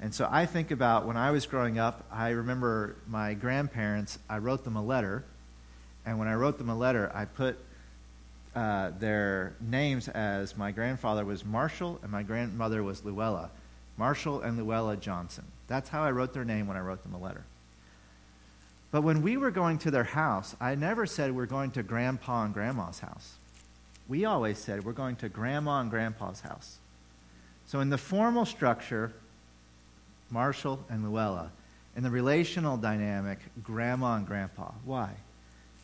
And 0.00 0.14
so 0.14 0.28
I 0.30 0.44
think 0.46 0.70
about 0.70 1.06
when 1.06 1.16
I 1.16 1.30
was 1.30 1.46
growing 1.46 1.78
up, 1.78 2.04
I 2.12 2.30
remember 2.30 2.96
my 3.06 3.34
grandparents, 3.34 4.18
I 4.28 4.38
wrote 4.38 4.64
them 4.64 4.76
a 4.76 4.82
letter. 4.82 5.24
And 6.04 6.18
when 6.18 6.28
I 6.28 6.34
wrote 6.34 6.58
them 6.58 6.68
a 6.68 6.76
letter, 6.76 7.10
I 7.14 7.24
put 7.24 7.58
uh, 8.54 8.90
their 8.98 9.54
names 9.60 10.08
as 10.08 10.56
my 10.56 10.70
grandfather 10.70 11.24
was 11.24 11.44
Marshall 11.44 11.98
and 12.02 12.10
my 12.10 12.22
grandmother 12.22 12.82
was 12.82 13.04
Luella. 13.04 13.50
Marshall 13.96 14.42
and 14.42 14.58
Luella 14.58 14.96
Johnson. 14.96 15.44
That's 15.68 15.88
how 15.88 16.02
I 16.02 16.10
wrote 16.10 16.34
their 16.34 16.44
name 16.44 16.66
when 16.66 16.76
I 16.76 16.80
wrote 16.80 17.02
them 17.02 17.14
a 17.14 17.18
letter. 17.18 17.44
But 18.90 19.02
when 19.02 19.22
we 19.22 19.36
were 19.36 19.50
going 19.50 19.78
to 19.78 19.90
their 19.90 20.04
house, 20.04 20.54
I 20.60 20.74
never 20.74 21.06
said 21.06 21.34
we're 21.34 21.46
going 21.46 21.72
to 21.72 21.82
grandpa 21.82 22.44
and 22.44 22.54
grandma's 22.54 23.00
house. 23.00 23.34
We 24.08 24.24
always 24.24 24.58
said 24.58 24.84
we're 24.84 24.92
going 24.92 25.16
to 25.16 25.28
grandma 25.28 25.80
and 25.80 25.90
grandpa's 25.90 26.40
house. 26.40 26.78
So 27.66 27.80
in 27.80 27.90
the 27.90 27.98
formal 27.98 28.44
structure, 28.44 29.12
Marshall 30.30 30.84
and 30.88 31.04
Luella. 31.04 31.50
In 31.96 32.02
the 32.02 32.10
relational 32.10 32.76
dynamic, 32.76 33.38
grandma 33.62 34.16
and 34.16 34.26
grandpa. 34.26 34.72
Why? 34.84 35.12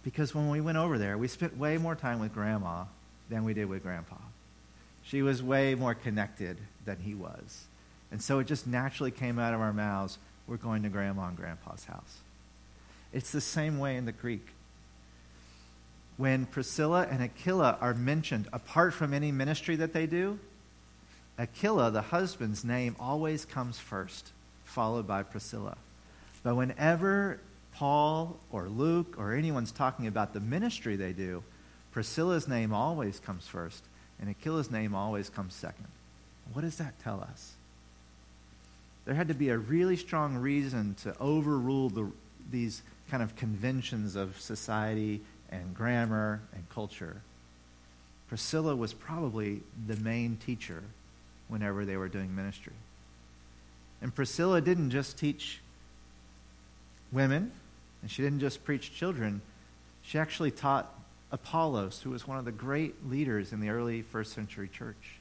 Because 0.02 0.35
when 0.35 0.50
we 0.50 0.61
went 0.61 0.78
over 0.78 0.99
there, 0.99 1.16
we 1.16 1.28
spent 1.28 1.56
way 1.56 1.78
more 1.78 1.94
time 1.94 2.21
with 2.21 2.35
grandma 2.35 2.85
than 3.30 3.44
we 3.44 3.54
did 3.54 3.66
with 3.66 3.82
grandpa. 3.82 4.16
She 5.04 5.23
was 5.23 5.42
way 5.42 5.75
more 5.75 5.94
connected 5.94 6.59
than 6.85 6.99
he 6.99 7.14
was. 7.14 7.64
And 8.11 8.21
so 8.21 8.40
it 8.40 8.47
just 8.47 8.66
naturally 8.66 9.11
came 9.11 9.38
out 9.38 9.54
of 9.54 9.61
our 9.61 9.73
mouths 9.73 10.18
we're 10.47 10.56
going 10.56 10.82
to 10.82 10.88
grandma 10.88 11.28
and 11.28 11.37
grandpa's 11.37 11.85
house. 11.85 12.18
It's 13.12 13.31
the 13.31 13.40
same 13.40 13.78
way 13.78 13.97
in 13.97 14.04
the 14.04 14.12
Greek. 14.12 14.47
When 16.16 16.47
Priscilla 16.47 17.07
and 17.11 17.23
Aquila 17.23 17.78
are 17.81 17.95
mentioned, 17.95 18.49
apart 18.52 18.95
from 18.95 19.12
any 19.12 19.33
ministry 19.33 19.76
that 19.76 19.92
they 19.92 20.07
do, 20.07 20.38
Aquila, 21.38 21.90
the 21.90 22.02
husband's 22.02 22.64
name, 22.64 22.95
always 23.00 23.45
comes 23.45 23.78
first, 23.78 24.33
followed 24.64 25.07
by 25.07 25.23
Priscilla. 25.23 25.76
But 26.42 26.57
whenever 26.57 27.40
Paul 27.75 28.38
or 28.50 28.69
Luke 28.69 29.14
or 29.19 29.35
anyone's 29.35 29.73
talking 29.73 30.07
about 30.07 30.35
the 30.35 30.40
ministry 30.40 30.97
they 30.97 31.12
do, 31.12 31.42
Priscilla's 31.90 32.49
name 32.49 32.73
always 32.73 33.19
comes 33.19 33.47
first, 33.47 33.83
and 34.21 34.31
Aquila's 34.31 34.71
name 34.71 34.95
always 34.95 35.28
comes 35.28 35.54
second. 35.54 35.88
What 36.52 36.62
does 36.62 36.76
that 36.76 36.99
tell 37.02 37.21
us? 37.21 37.52
There 39.04 39.14
had 39.14 39.28
to 39.28 39.35
be 39.35 39.49
a 39.49 39.59
really 39.59 39.97
strong 39.97 40.37
reason 40.37 40.95
to 41.02 41.16
overrule 41.19 41.88
the, 41.88 42.11
these 42.50 42.83
kind 43.11 43.23
of 43.23 43.37
conventions 43.37 44.16
of 44.16 44.40
society 44.40 45.21
and 45.50 45.75
grammar 45.75 46.40
and 46.54 46.68
culture. 46.71 47.21
Priscilla 48.28 48.75
was 48.75 48.94
probably 48.94 49.61
the 49.87 49.97
main 49.97 50.37
teacher 50.37 50.82
whenever 51.49 51.85
they 51.85 51.97
were 51.97 52.09
doing 52.09 52.35
ministry. 52.35 52.73
And 54.00 54.14
Priscilla 54.14 54.61
didn't 54.61 54.90
just 54.90 55.18
teach 55.18 55.61
women, 57.12 57.52
and 58.00 58.11
she 58.11 58.23
didn't 58.23 58.40
just 58.40 58.64
preach 58.64 58.94
children. 58.94 59.42
She 60.02 60.18
actually 60.18 60.50
taught 60.50 60.92
Apollos, 61.30 62.00
who 62.02 62.11
was 62.11 62.26
one 62.26 62.38
of 62.38 62.44
the 62.44 62.52
great 62.52 63.09
leaders 63.09 63.52
in 63.52 63.61
the 63.61 63.68
early 63.68 64.02
first 64.02 64.32
century 64.32 64.68
church. 64.68 65.18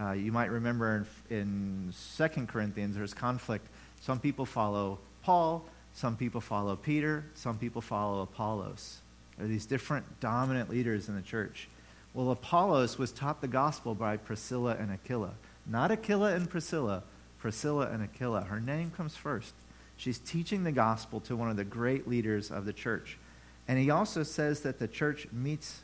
Uh, 0.00 0.12
you 0.12 0.32
might 0.32 0.50
remember 0.50 1.06
in, 1.30 1.36
in 1.36 1.92
2 2.16 2.46
Corinthians, 2.46 2.96
there's 2.96 3.14
conflict. 3.14 3.66
Some 4.00 4.20
people 4.20 4.46
follow 4.46 4.98
Paul, 5.22 5.64
some 5.98 6.16
people 6.16 6.40
follow 6.40 6.76
Peter, 6.76 7.24
some 7.34 7.58
people 7.58 7.80
follow 7.80 8.22
Apollos. 8.22 9.00
There 9.36 9.46
are 9.46 9.48
these 9.48 9.66
different 9.66 10.20
dominant 10.20 10.70
leaders 10.70 11.08
in 11.08 11.16
the 11.16 11.22
church. 11.22 11.68
Well, 12.14 12.30
Apollos 12.30 12.98
was 12.98 13.12
taught 13.12 13.40
the 13.40 13.48
gospel 13.48 13.94
by 13.94 14.16
Priscilla 14.16 14.76
and 14.78 14.90
Aquila. 14.90 15.32
Not 15.66 15.90
Aquila 15.90 16.34
and 16.34 16.48
Priscilla, 16.48 17.02
Priscilla 17.38 17.88
and 17.90 18.02
Aquila. 18.02 18.42
Her 18.42 18.60
name 18.60 18.90
comes 18.90 19.16
first. 19.16 19.54
She's 19.96 20.18
teaching 20.18 20.64
the 20.64 20.72
gospel 20.72 21.20
to 21.20 21.36
one 21.36 21.50
of 21.50 21.56
the 21.56 21.64
great 21.64 22.08
leaders 22.08 22.50
of 22.50 22.64
the 22.64 22.72
church. 22.72 23.18
And 23.66 23.78
he 23.78 23.90
also 23.90 24.22
says 24.22 24.60
that 24.60 24.78
the 24.78 24.88
church 24.88 25.26
meets 25.32 25.80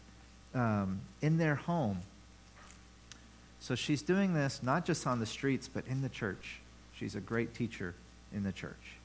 um, 0.54 1.00
in 1.20 1.36
their 1.38 1.56
home 1.56 2.00
so 3.64 3.74
she's 3.74 4.02
doing 4.02 4.34
this 4.34 4.62
not 4.62 4.84
just 4.84 5.06
on 5.06 5.20
the 5.20 5.26
streets, 5.26 5.68
but 5.68 5.86
in 5.86 6.02
the 6.02 6.10
church. 6.10 6.60
She's 6.92 7.14
a 7.14 7.20
great 7.20 7.54
teacher 7.54 7.94
in 8.30 8.42
the 8.42 8.52
church. 8.52 8.98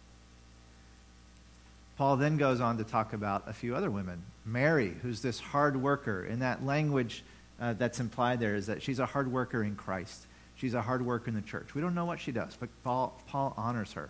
Paul 1.99 2.15
then 2.15 2.37
goes 2.37 2.61
on 2.61 2.77
to 2.77 2.85
talk 2.85 3.11
about 3.11 3.49
a 3.49 3.51
few 3.51 3.75
other 3.75 3.91
women. 3.91 4.23
Mary, 4.45 4.95
who's 5.01 5.21
this 5.21 5.37
hard 5.37 5.75
worker. 5.75 6.23
In 6.23 6.39
that 6.39 6.65
language 6.65 7.25
uh, 7.59 7.73
that's 7.73 7.99
implied 7.99 8.39
there 8.39 8.55
is 8.55 8.67
that 8.67 8.81
she's 8.81 8.99
a 8.99 9.05
hard 9.05 9.29
worker 9.29 9.61
in 9.61 9.75
Christ. 9.75 10.25
She's 10.55 10.73
a 10.73 10.81
hard 10.81 11.05
worker 11.05 11.27
in 11.27 11.35
the 11.35 11.41
church. 11.41 11.75
We 11.75 11.81
don't 11.81 11.93
know 11.93 12.05
what 12.05 12.21
she 12.21 12.31
does, 12.31 12.55
but 12.57 12.69
Paul, 12.85 13.21
Paul 13.27 13.53
honors 13.57 13.91
her. 13.91 14.09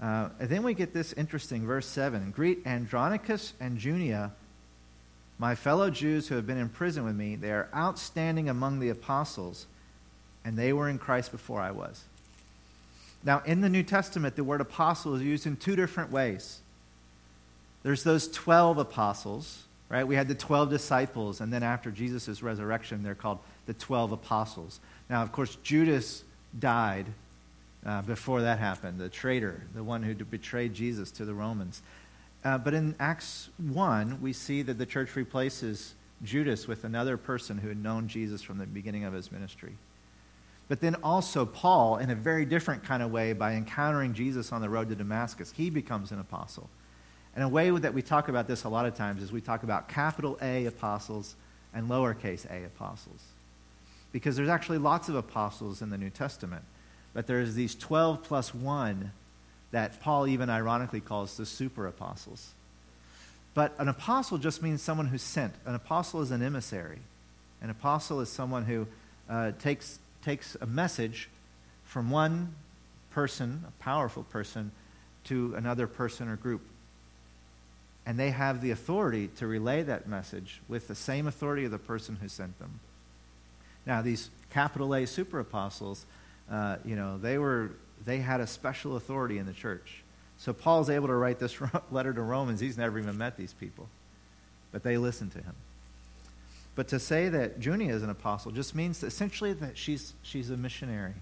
Uh, 0.00 0.30
and 0.40 0.48
then 0.48 0.62
we 0.62 0.72
get 0.72 0.94
this 0.94 1.12
interesting 1.12 1.66
verse 1.66 1.84
7 1.84 2.30
Greet 2.30 2.66
Andronicus 2.66 3.52
and 3.60 3.76
Junia, 3.78 4.32
my 5.36 5.54
fellow 5.54 5.90
Jews 5.90 6.28
who 6.28 6.36
have 6.36 6.46
been 6.46 6.56
in 6.56 6.70
prison 6.70 7.04
with 7.04 7.16
me, 7.16 7.36
they 7.36 7.50
are 7.50 7.68
outstanding 7.76 8.48
among 8.48 8.80
the 8.80 8.88
apostles, 8.88 9.66
and 10.42 10.56
they 10.56 10.72
were 10.72 10.88
in 10.88 10.96
Christ 10.96 11.32
before 11.32 11.60
I 11.60 11.70
was. 11.70 12.04
Now, 13.24 13.42
in 13.44 13.60
the 13.60 13.68
New 13.68 13.82
Testament, 13.82 14.36
the 14.36 14.44
word 14.44 14.60
apostle 14.60 15.14
is 15.14 15.22
used 15.22 15.46
in 15.46 15.56
two 15.56 15.76
different 15.76 16.10
ways. 16.10 16.60
There's 17.82 18.04
those 18.04 18.28
12 18.28 18.78
apostles, 18.78 19.64
right? 19.88 20.06
We 20.06 20.14
had 20.14 20.28
the 20.28 20.34
12 20.34 20.70
disciples, 20.70 21.40
and 21.40 21.52
then 21.52 21.62
after 21.62 21.90
Jesus' 21.90 22.42
resurrection, 22.42 23.02
they're 23.02 23.14
called 23.14 23.38
the 23.66 23.74
12 23.74 24.12
apostles. 24.12 24.80
Now, 25.08 25.22
of 25.22 25.32
course, 25.32 25.56
Judas 25.62 26.24
died 26.58 27.06
uh, 27.84 28.02
before 28.02 28.42
that 28.42 28.58
happened, 28.58 28.98
the 28.98 29.08
traitor, 29.08 29.62
the 29.74 29.82
one 29.82 30.02
who 30.02 30.14
betrayed 30.14 30.74
Jesus 30.74 31.10
to 31.12 31.24
the 31.24 31.34
Romans. 31.34 31.82
Uh, 32.44 32.58
but 32.58 32.74
in 32.74 32.94
Acts 32.98 33.50
1, 33.58 34.20
we 34.20 34.32
see 34.32 34.62
that 34.62 34.78
the 34.78 34.86
church 34.86 35.14
replaces 35.16 35.94
Judas 36.24 36.68
with 36.68 36.84
another 36.84 37.16
person 37.16 37.58
who 37.58 37.68
had 37.68 37.82
known 37.82 38.08
Jesus 38.08 38.42
from 38.42 38.58
the 38.58 38.66
beginning 38.66 39.04
of 39.04 39.12
his 39.12 39.32
ministry. 39.32 39.74
But 40.72 40.80
then 40.80 40.94
also, 41.02 41.44
Paul, 41.44 41.98
in 41.98 42.08
a 42.08 42.14
very 42.14 42.46
different 42.46 42.82
kind 42.82 43.02
of 43.02 43.10
way, 43.10 43.34
by 43.34 43.56
encountering 43.56 44.14
Jesus 44.14 44.52
on 44.52 44.62
the 44.62 44.70
road 44.70 44.88
to 44.88 44.94
Damascus, 44.94 45.52
he 45.54 45.68
becomes 45.68 46.12
an 46.12 46.18
apostle. 46.18 46.70
And 47.36 47.44
a 47.44 47.48
way 47.48 47.68
that 47.68 47.92
we 47.92 48.00
talk 48.00 48.28
about 48.28 48.48
this 48.48 48.64
a 48.64 48.70
lot 48.70 48.86
of 48.86 48.96
times 48.96 49.22
is 49.22 49.30
we 49.30 49.42
talk 49.42 49.64
about 49.64 49.90
capital 49.90 50.38
A 50.40 50.64
apostles 50.64 51.34
and 51.74 51.90
lowercase 51.90 52.50
a 52.50 52.64
apostles. 52.64 53.20
Because 54.12 54.34
there's 54.34 54.48
actually 54.48 54.78
lots 54.78 55.10
of 55.10 55.14
apostles 55.14 55.82
in 55.82 55.90
the 55.90 55.98
New 55.98 56.08
Testament. 56.08 56.64
But 57.12 57.26
there's 57.26 57.54
these 57.54 57.74
12 57.74 58.22
plus 58.22 58.54
1 58.54 59.12
that 59.72 60.00
Paul 60.00 60.26
even 60.26 60.48
ironically 60.48 61.00
calls 61.00 61.36
the 61.36 61.44
super 61.44 61.86
apostles. 61.86 62.52
But 63.52 63.74
an 63.78 63.88
apostle 63.88 64.38
just 64.38 64.62
means 64.62 64.80
someone 64.80 65.08
who's 65.08 65.20
sent. 65.20 65.52
An 65.66 65.74
apostle 65.74 66.22
is 66.22 66.30
an 66.30 66.42
emissary. 66.42 67.00
An 67.60 67.68
apostle 67.68 68.20
is 68.20 68.30
someone 68.30 68.64
who 68.64 68.86
uh, 69.28 69.52
takes 69.58 69.98
takes 70.22 70.56
a 70.60 70.66
message 70.66 71.28
from 71.84 72.10
one 72.10 72.54
person, 73.10 73.64
a 73.68 73.82
powerful 73.82 74.24
person, 74.24 74.70
to 75.24 75.54
another 75.56 75.86
person 75.86 76.28
or 76.28 76.36
group. 76.36 76.62
And 78.04 78.18
they 78.18 78.30
have 78.30 78.60
the 78.60 78.70
authority 78.70 79.28
to 79.36 79.46
relay 79.46 79.82
that 79.84 80.08
message 80.08 80.60
with 80.68 80.88
the 80.88 80.94
same 80.94 81.26
authority 81.26 81.64
of 81.64 81.70
the 81.70 81.78
person 81.78 82.16
who 82.20 82.28
sent 82.28 82.58
them. 82.58 82.80
Now, 83.86 84.02
these 84.02 84.30
capital 84.50 84.94
A 84.94 85.06
super 85.06 85.38
apostles, 85.38 86.04
uh, 86.50 86.76
you 86.84 86.96
know, 86.96 87.18
they 87.18 87.38
were 87.38 87.70
they 88.04 88.18
had 88.18 88.40
a 88.40 88.46
special 88.46 88.96
authority 88.96 89.38
in 89.38 89.46
the 89.46 89.52
church. 89.52 90.02
So 90.38 90.52
Paul's 90.52 90.90
able 90.90 91.06
to 91.06 91.14
write 91.14 91.38
this 91.38 91.56
letter 91.92 92.12
to 92.12 92.20
Romans. 92.20 92.58
He's 92.60 92.76
never 92.76 92.98
even 92.98 93.16
met 93.16 93.36
these 93.36 93.52
people, 93.52 93.88
but 94.72 94.82
they 94.82 94.96
listened 94.96 95.32
to 95.32 95.38
him. 95.38 95.54
But 96.74 96.88
to 96.88 96.98
say 96.98 97.28
that 97.28 97.60
Junia 97.60 97.94
is 97.94 98.02
an 98.02 98.10
apostle 98.10 98.50
just 98.50 98.74
means 98.74 99.02
essentially 99.02 99.52
that 99.54 99.76
she's, 99.76 100.14
she's 100.22 100.50
a 100.50 100.56
missionary. 100.56 101.14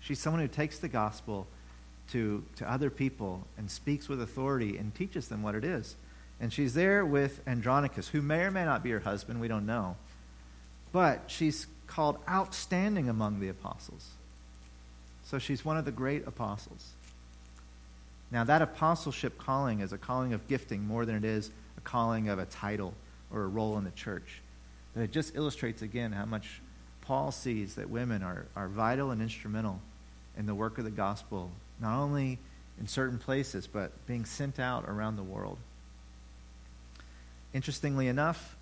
She's 0.00 0.18
someone 0.18 0.42
who 0.42 0.48
takes 0.48 0.78
the 0.78 0.88
gospel 0.88 1.46
to, 2.12 2.44
to 2.56 2.70
other 2.70 2.90
people 2.90 3.46
and 3.56 3.70
speaks 3.70 4.08
with 4.08 4.20
authority 4.20 4.76
and 4.76 4.94
teaches 4.94 5.28
them 5.28 5.42
what 5.42 5.54
it 5.54 5.64
is. 5.64 5.96
And 6.38 6.52
she's 6.52 6.74
there 6.74 7.04
with 7.04 7.40
Andronicus, 7.46 8.08
who 8.08 8.20
may 8.20 8.42
or 8.42 8.50
may 8.50 8.64
not 8.64 8.82
be 8.82 8.90
her 8.90 9.00
husband, 9.00 9.40
we 9.40 9.48
don't 9.48 9.66
know. 9.66 9.96
But 10.92 11.24
she's 11.28 11.66
called 11.86 12.18
outstanding 12.28 13.08
among 13.08 13.40
the 13.40 13.48
apostles. 13.48 14.10
So 15.24 15.38
she's 15.38 15.64
one 15.64 15.76
of 15.76 15.84
the 15.84 15.90
great 15.90 16.26
apostles. 16.26 16.90
Now, 18.30 18.44
that 18.44 18.60
apostleship 18.60 19.38
calling 19.38 19.80
is 19.80 19.92
a 19.92 19.98
calling 19.98 20.32
of 20.32 20.46
gifting 20.48 20.86
more 20.86 21.06
than 21.06 21.16
it 21.16 21.24
is 21.24 21.50
a 21.76 21.80
calling 21.80 22.28
of 22.28 22.38
a 22.38 22.44
title 22.44 22.94
or 23.32 23.42
a 23.42 23.46
role 23.46 23.78
in 23.78 23.84
the 23.84 23.90
church. 23.92 24.40
But 24.96 25.02
it 25.02 25.12
just 25.12 25.36
illustrates 25.36 25.82
again 25.82 26.12
how 26.12 26.24
much 26.24 26.62
Paul 27.02 27.30
sees 27.30 27.74
that 27.74 27.90
women 27.90 28.22
are, 28.22 28.46
are 28.56 28.66
vital 28.66 29.10
and 29.10 29.20
instrumental 29.20 29.82
in 30.38 30.46
the 30.46 30.54
work 30.54 30.78
of 30.78 30.84
the 30.84 30.90
gospel, 30.90 31.50
not 31.78 32.00
only 32.00 32.38
in 32.80 32.88
certain 32.88 33.18
places, 33.18 33.66
but 33.66 34.06
being 34.06 34.24
sent 34.24 34.58
out 34.58 34.86
around 34.88 35.16
the 35.16 35.22
world. 35.22 35.58
Interestingly 37.52 38.08
enough, 38.08 38.56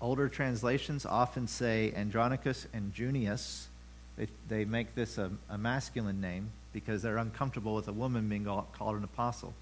older 0.00 0.28
translations 0.28 1.06
often 1.06 1.46
say 1.46 1.92
Andronicus 1.94 2.66
and 2.72 2.92
Junius. 2.92 3.68
They, 4.16 4.26
they 4.48 4.64
make 4.64 4.96
this 4.96 5.16
a, 5.16 5.30
a 5.48 5.56
masculine 5.56 6.20
name 6.20 6.50
because 6.72 7.02
they're 7.02 7.18
uncomfortable 7.18 7.76
with 7.76 7.86
a 7.86 7.92
woman 7.92 8.28
being 8.28 8.44
called 8.44 8.96
an 8.96 9.04
apostle. 9.04 9.54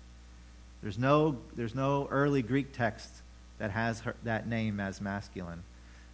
There's 0.80 0.98
no, 0.98 1.36
there's 1.56 1.74
no 1.74 2.08
early 2.10 2.40
Greek 2.40 2.72
text 2.72 3.10
that 3.58 3.70
has 3.70 4.00
her, 4.00 4.14
that 4.24 4.46
name 4.46 4.80
as 4.80 5.00
masculine, 5.00 5.62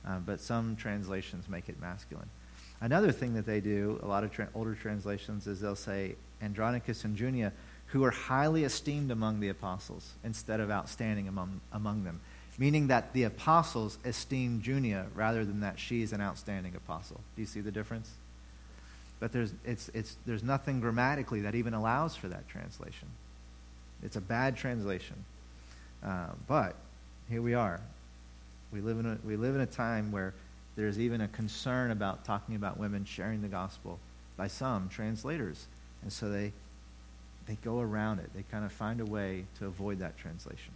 uh, 0.06 0.18
but 0.18 0.40
some 0.40 0.76
translations 0.76 1.48
make 1.48 1.68
it 1.68 1.80
masculine. 1.80 2.28
Another 2.80 3.12
thing 3.12 3.34
that 3.34 3.46
they 3.46 3.60
do, 3.60 3.98
a 4.02 4.06
lot 4.06 4.24
of 4.24 4.32
tra- 4.32 4.48
older 4.54 4.74
translations, 4.74 5.46
is 5.46 5.60
they'll 5.60 5.76
say 5.76 6.16
Andronicus 6.42 7.04
and 7.04 7.16
Junia, 7.16 7.52
who 7.86 8.04
are 8.04 8.10
highly 8.10 8.64
esteemed 8.64 9.10
among 9.10 9.40
the 9.40 9.48
apostles, 9.48 10.14
instead 10.24 10.60
of 10.60 10.70
outstanding 10.70 11.28
among, 11.28 11.60
among 11.72 12.04
them, 12.04 12.20
meaning 12.58 12.88
that 12.88 13.12
the 13.12 13.22
apostles 13.22 13.98
esteem 14.04 14.60
Junia 14.60 15.06
rather 15.14 15.44
than 15.44 15.60
that 15.60 15.78
she's 15.78 16.12
an 16.12 16.20
outstanding 16.20 16.74
apostle. 16.74 17.20
Do 17.36 17.42
you 17.42 17.46
see 17.46 17.60
the 17.60 17.70
difference? 17.70 18.10
But 19.20 19.32
there's, 19.32 19.52
it's, 19.64 19.88
it's, 19.94 20.16
there's 20.26 20.42
nothing 20.42 20.80
grammatically 20.80 21.40
that 21.42 21.54
even 21.54 21.72
allows 21.72 22.16
for 22.16 22.28
that 22.28 22.48
translation. 22.48 23.08
It's 24.02 24.16
a 24.16 24.20
bad 24.20 24.56
translation. 24.56 25.24
Uh, 26.02 26.32
but 26.46 26.76
here 27.28 27.42
we 27.42 27.54
are. 27.54 27.80
We 28.72 28.80
live, 28.80 28.98
in 28.98 29.06
a, 29.06 29.18
we 29.24 29.36
live 29.36 29.54
in 29.54 29.60
a 29.60 29.66
time 29.66 30.12
where 30.12 30.34
there's 30.76 30.98
even 30.98 31.20
a 31.20 31.28
concern 31.28 31.90
about 31.90 32.24
talking 32.24 32.56
about 32.56 32.78
women 32.78 33.04
sharing 33.04 33.42
the 33.42 33.48
gospel 33.48 33.98
by 34.36 34.48
some 34.48 34.88
translators. 34.88 35.66
And 36.02 36.12
so 36.12 36.28
they, 36.28 36.52
they 37.46 37.56
go 37.62 37.80
around 37.80 38.18
it. 38.18 38.30
They 38.34 38.44
kind 38.50 38.64
of 38.64 38.72
find 38.72 39.00
a 39.00 39.04
way 39.04 39.44
to 39.58 39.66
avoid 39.66 40.00
that 40.00 40.16
translation. 40.18 40.72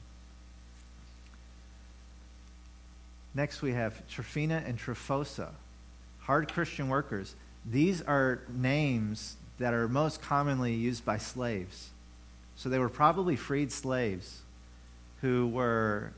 Next, 3.34 3.60
we 3.62 3.72
have 3.72 4.02
Trophina 4.08 4.66
and 4.66 4.78
Trophosa, 4.78 5.50
hard 6.20 6.52
Christian 6.52 6.88
workers. 6.88 7.34
These 7.64 8.00
are 8.02 8.40
names 8.48 9.36
that 9.58 9.74
are 9.74 9.88
most 9.88 10.22
commonly 10.22 10.74
used 10.74 11.04
by 11.04 11.18
slaves. 11.18 11.90
So 12.56 12.68
they 12.68 12.78
were 12.78 12.88
probably 12.88 13.36
freed 13.36 13.70
slaves 13.70 14.40
who 15.20 15.48
were 15.48 16.12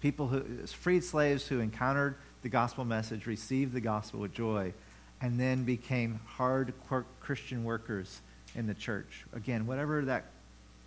people 0.00 0.28
who, 0.28 0.42
freed 0.66 1.04
slaves 1.04 1.46
who 1.46 1.60
encountered 1.60 2.16
the 2.42 2.48
gospel 2.48 2.84
message, 2.84 3.26
received 3.26 3.72
the 3.72 3.80
gospel 3.80 4.20
with 4.20 4.32
joy, 4.32 4.72
and 5.20 5.38
then 5.38 5.64
became 5.64 6.20
hard 6.26 6.72
Christian 7.20 7.64
workers 7.64 8.20
in 8.54 8.66
the 8.66 8.74
church. 8.74 9.24
Again, 9.32 9.66
whatever 9.66 10.04
that 10.04 10.26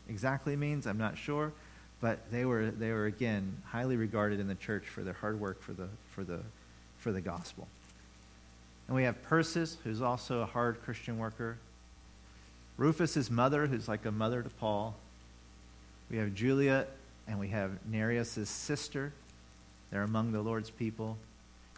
exactly 0.08 0.56
means, 0.56 0.88
I'm 0.88 0.98
not 0.98 1.18
sure, 1.18 1.52
but 2.00 2.32
they 2.32 2.46
were, 2.46 2.72
they 2.72 2.92
were 2.92 3.06
again 3.06 3.58
highly 3.66 3.98
regarded 3.98 4.40
in 4.40 4.48
the 4.48 4.56
church 4.56 4.86
for 4.88 5.02
their 5.02 5.14
hard 5.14 5.40
work 5.40 5.62
for 5.62 5.74
the, 5.74 5.88
for 6.12 6.24
the, 6.24 6.40
for 6.98 7.12
the 7.12 7.22
gospel. 7.22 7.68
And 8.88 8.96
we 8.96 9.04
have 9.04 9.22
Persis, 9.24 9.78
who's 9.84 10.02
also 10.02 10.42
a 10.42 10.46
hard 10.46 10.82
Christian 10.84 11.18
worker. 11.18 11.58
Rufus's 12.78 13.30
mother, 13.30 13.68
who's 13.68 13.88
like 13.88 14.06
a 14.06 14.12
mother 14.12 14.42
to 14.42 14.50
Paul. 14.50 14.96
We 16.10 16.18
have 16.18 16.34
Julia 16.34 16.88
and 17.28 17.40
we 17.40 17.50
have 17.50 17.72
Nereus' 17.86 18.50
sister. 18.50 19.14
They're 19.92 20.04
among 20.04 20.32
the 20.32 20.42
Lord's 20.42 20.70
people. 20.70 21.18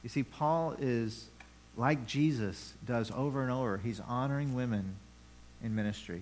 You 0.04 0.10
see, 0.10 0.24
Paul 0.24 0.76
is 0.80 1.30
like 1.78 2.06
Jesus 2.06 2.74
does 2.86 3.12
over 3.12 3.42
and 3.42 3.52
over. 3.52 3.78
He's 3.78 4.00
honoring 4.00 4.54
women 4.54 4.96
in 5.64 5.76
ministry. 5.76 6.22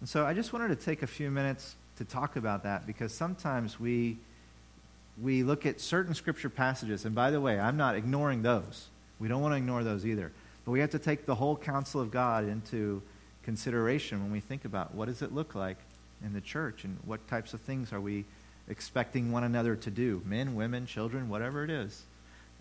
And 0.00 0.08
so 0.08 0.24
I 0.24 0.34
just 0.34 0.52
wanted 0.52 0.68
to 0.68 0.76
take 0.76 1.02
a 1.02 1.06
few 1.06 1.30
minutes 1.30 1.74
to 1.98 2.04
talk 2.04 2.36
about 2.36 2.62
that 2.62 2.86
because 2.86 3.12
sometimes 3.12 3.78
we 3.78 4.18
we 5.20 5.42
look 5.42 5.66
at 5.66 5.78
certain 5.78 6.14
scripture 6.14 6.48
passages 6.48 7.04
and 7.04 7.14
by 7.14 7.30
the 7.30 7.40
way, 7.40 7.60
I'm 7.60 7.76
not 7.76 7.96
ignoring 7.96 8.42
those. 8.42 8.88
We 9.18 9.28
don't 9.28 9.42
want 9.42 9.52
to 9.52 9.58
ignore 9.58 9.84
those 9.84 10.06
either. 10.06 10.32
But 10.64 10.70
we 10.72 10.80
have 10.80 10.90
to 10.90 10.98
take 10.98 11.26
the 11.26 11.34
whole 11.34 11.56
counsel 11.56 12.00
of 12.00 12.10
God 12.10 12.44
into 12.44 13.02
consideration 13.42 14.22
when 14.22 14.32
we 14.32 14.40
think 14.40 14.64
about 14.64 14.94
what 14.94 15.06
does 15.06 15.20
it 15.20 15.34
look 15.34 15.54
like 15.54 15.76
in 16.24 16.32
the 16.32 16.40
church 16.40 16.84
and 16.84 16.98
what 17.04 17.26
types 17.28 17.54
of 17.54 17.60
things 17.60 17.92
are 17.92 18.00
we 18.00 18.24
expecting 18.68 19.32
one 19.32 19.44
another 19.44 19.76
to 19.76 19.90
do 19.90 20.22
men, 20.24 20.54
women, 20.54 20.86
children, 20.86 21.28
whatever 21.28 21.64
it 21.64 21.70
is. 21.70 22.02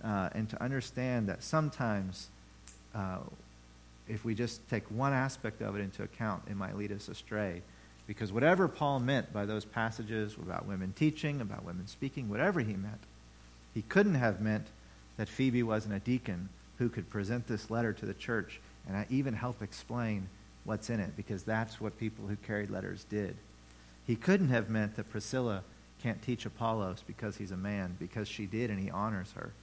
Uh, 0.04 0.30
and 0.34 0.50
to 0.50 0.62
understand 0.62 1.30
that 1.30 1.44
sometimes 1.44 2.28
uh, 2.96 3.20
if 4.08 4.26
we 4.26 4.34
just 4.34 4.68
take 4.70 4.84
one 4.90 5.14
aspect 5.14 5.62
of 5.62 5.76
it 5.76 5.80
into 5.80 6.04
account, 6.04 6.44
it 6.50 6.56
might 6.56 6.76
lead 6.76 6.92
us 6.92 7.08
astray. 7.08 7.62
Because 8.08 8.34
whatever 8.34 8.68
Paul 8.68 9.00
meant 9.00 9.32
by 9.32 9.46
those 9.46 9.64
passages 9.64 10.36
about 10.36 10.66
women 10.66 10.94
teaching, 10.98 11.40
about 11.40 11.64
women 11.64 11.88
speaking, 11.88 12.28
whatever 12.30 12.60
he 12.60 12.74
meant, 12.74 13.00
he 13.74 13.84
couldn't 13.84 14.16
have 14.16 14.42
meant 14.42 14.68
that 15.18 15.30
Phoebe 15.30 15.64
wasn't 15.64 15.94
a 15.94 16.00
deacon 16.00 16.50
who 16.78 16.90
could 16.90 17.10
present 17.10 17.48
this 17.48 17.70
letter 17.70 17.94
to 17.94 18.06
the 18.06 18.14
church 18.14 18.60
and 18.88 19.06
even 19.10 19.34
help 19.34 19.62
explain 19.62 20.28
what's 20.64 20.90
in 20.90 21.00
it, 21.00 21.16
because 21.16 21.44
that's 21.44 21.80
what 21.80 21.98
people 22.00 22.26
who 22.28 22.36
carried 22.36 22.70
letters 22.70 23.06
did. 23.10 23.36
He 24.12 24.18
couldn't 24.18 24.50
have 24.50 24.70
meant 24.70 24.98
that 24.98 25.10
Priscilla 25.10 25.64
can't 26.04 26.22
teach 26.22 26.46
Apollos 26.46 27.02
because 27.08 27.38
he's 27.38 27.52
a 27.52 27.56
man, 27.56 27.96
because 27.98 28.28
she 28.28 28.46
did 28.46 28.70
and 28.70 28.78
he 28.78 28.92
honors 28.92 29.32
her. 29.38 29.54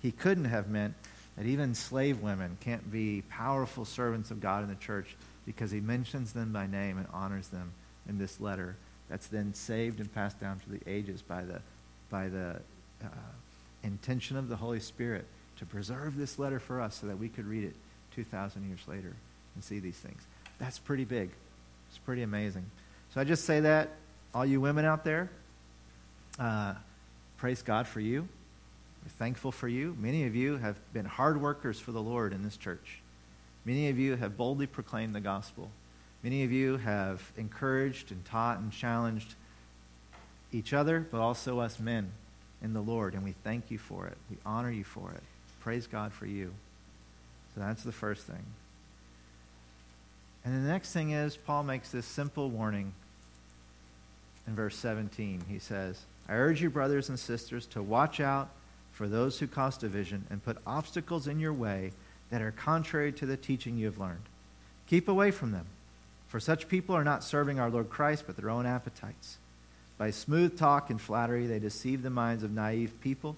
He 0.00 0.10
couldn't 0.10 0.46
have 0.46 0.70
meant 0.70 0.94
that 1.36 1.44
even 1.44 1.74
slave 1.74 2.22
women 2.22 2.56
can't 2.62 2.90
be 2.90 3.22
powerful 3.28 3.84
servants 3.84 4.30
of 4.30 4.40
God 4.40 4.62
in 4.62 4.70
the 4.70 4.74
church 4.76 5.18
because 5.44 5.70
he 5.70 5.80
mentions 5.80 6.32
them 6.32 6.50
by 6.50 6.66
name 6.66 6.96
and 6.96 7.08
honors 7.12 7.48
them 7.48 7.72
in 8.08 8.16
this 8.16 8.40
letter 8.40 8.74
that's 9.10 9.26
then 9.26 9.52
saved 9.52 10.00
and 10.00 10.10
passed 10.14 10.40
down 10.40 10.60
to 10.60 10.70
the 10.70 10.80
ages 10.86 11.20
by 11.20 11.42
the, 11.42 11.60
by 12.08 12.28
the 12.28 12.56
uh, 13.04 13.08
intention 13.82 14.38
of 14.38 14.48
the 14.48 14.56
Holy 14.56 14.80
Spirit 14.80 15.26
to 15.58 15.66
preserve 15.66 16.16
this 16.16 16.38
letter 16.38 16.58
for 16.58 16.80
us 16.80 16.98
so 17.02 17.06
that 17.06 17.18
we 17.18 17.28
could 17.28 17.44
read 17.44 17.64
it 17.64 17.74
2,000 18.14 18.66
years 18.66 18.80
later 18.88 19.14
and 19.54 19.62
see 19.62 19.78
these 19.78 19.98
things. 19.98 20.22
That's 20.58 20.78
pretty 20.78 21.04
big. 21.04 21.28
It's 21.90 21.98
pretty 21.98 22.22
amazing. 22.22 22.64
So 23.12 23.20
I 23.20 23.24
just 23.24 23.44
say 23.44 23.60
that, 23.60 23.90
all 24.32 24.46
you 24.46 24.60
women 24.60 24.84
out 24.84 25.02
there, 25.02 25.30
uh, 26.38 26.74
praise 27.38 27.60
God 27.62 27.88
for 27.88 27.98
you. 27.98 28.28
We're 29.02 29.10
thankful 29.10 29.50
for 29.50 29.66
you. 29.66 29.96
Many 29.98 30.26
of 30.26 30.36
you 30.36 30.58
have 30.58 30.78
been 30.92 31.06
hard 31.06 31.40
workers 31.40 31.80
for 31.80 31.90
the 31.90 32.00
Lord 32.00 32.32
in 32.32 32.44
this 32.44 32.56
church. 32.56 33.00
Many 33.64 33.88
of 33.88 33.98
you 33.98 34.14
have 34.14 34.36
boldly 34.36 34.66
proclaimed 34.66 35.14
the 35.14 35.20
gospel. 35.20 35.70
Many 36.22 36.44
of 36.44 36.52
you 36.52 36.76
have 36.76 37.32
encouraged 37.36 38.12
and 38.12 38.24
taught 38.24 38.58
and 38.58 38.70
challenged 38.70 39.34
each 40.52 40.72
other, 40.72 41.06
but 41.10 41.20
also 41.20 41.58
us 41.58 41.80
men 41.80 42.12
in 42.62 42.74
the 42.74 42.80
Lord, 42.80 43.14
and 43.14 43.24
we 43.24 43.32
thank 43.42 43.70
you 43.70 43.78
for 43.78 44.06
it. 44.06 44.18
We 44.30 44.36
honor 44.46 44.70
you 44.70 44.84
for 44.84 45.10
it. 45.10 45.22
Praise 45.60 45.86
God 45.86 46.12
for 46.12 46.26
you. 46.26 46.52
So 47.54 47.60
that's 47.60 47.82
the 47.82 47.92
first 47.92 48.26
thing. 48.26 48.44
And 50.44 50.54
the 50.54 50.68
next 50.68 50.92
thing 50.92 51.10
is, 51.10 51.36
Paul 51.36 51.64
makes 51.64 51.90
this 51.90 52.06
simple 52.06 52.48
warning 52.48 52.94
in 54.46 54.54
verse 54.54 54.76
17. 54.76 55.44
He 55.48 55.58
says, 55.58 56.00
I 56.28 56.34
urge 56.34 56.62
you, 56.62 56.70
brothers 56.70 57.08
and 57.08 57.18
sisters, 57.18 57.66
to 57.66 57.82
watch 57.82 58.20
out 58.20 58.48
for 58.92 59.08
those 59.08 59.38
who 59.38 59.46
cause 59.46 59.76
division 59.76 60.26
and 60.30 60.44
put 60.44 60.58
obstacles 60.66 61.26
in 61.26 61.40
your 61.40 61.52
way 61.52 61.92
that 62.30 62.42
are 62.42 62.52
contrary 62.52 63.12
to 63.12 63.26
the 63.26 63.36
teaching 63.36 63.76
you 63.76 63.86
have 63.86 63.98
learned. 63.98 64.22
Keep 64.86 65.08
away 65.08 65.30
from 65.30 65.52
them, 65.52 65.66
for 66.28 66.40
such 66.40 66.68
people 66.68 66.94
are 66.94 67.04
not 67.04 67.24
serving 67.24 67.58
our 67.58 67.70
Lord 67.70 67.90
Christ, 67.90 68.24
but 68.26 68.36
their 68.36 68.50
own 68.50 68.66
appetites. 68.66 69.38
By 69.98 70.10
smooth 70.10 70.56
talk 70.56 70.90
and 70.90 71.00
flattery, 71.00 71.46
they 71.46 71.58
deceive 71.58 72.02
the 72.02 72.10
minds 72.10 72.42
of 72.42 72.50
naive 72.50 73.00
people. 73.00 73.36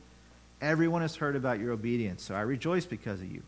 Everyone 0.60 1.02
has 1.02 1.16
heard 1.16 1.34
about 1.34 1.58
your 1.58 1.72
obedience, 1.72 2.22
so 2.22 2.34
I 2.34 2.42
rejoice 2.42 2.86
because 2.86 3.20
of 3.20 3.30
you. 3.30 3.42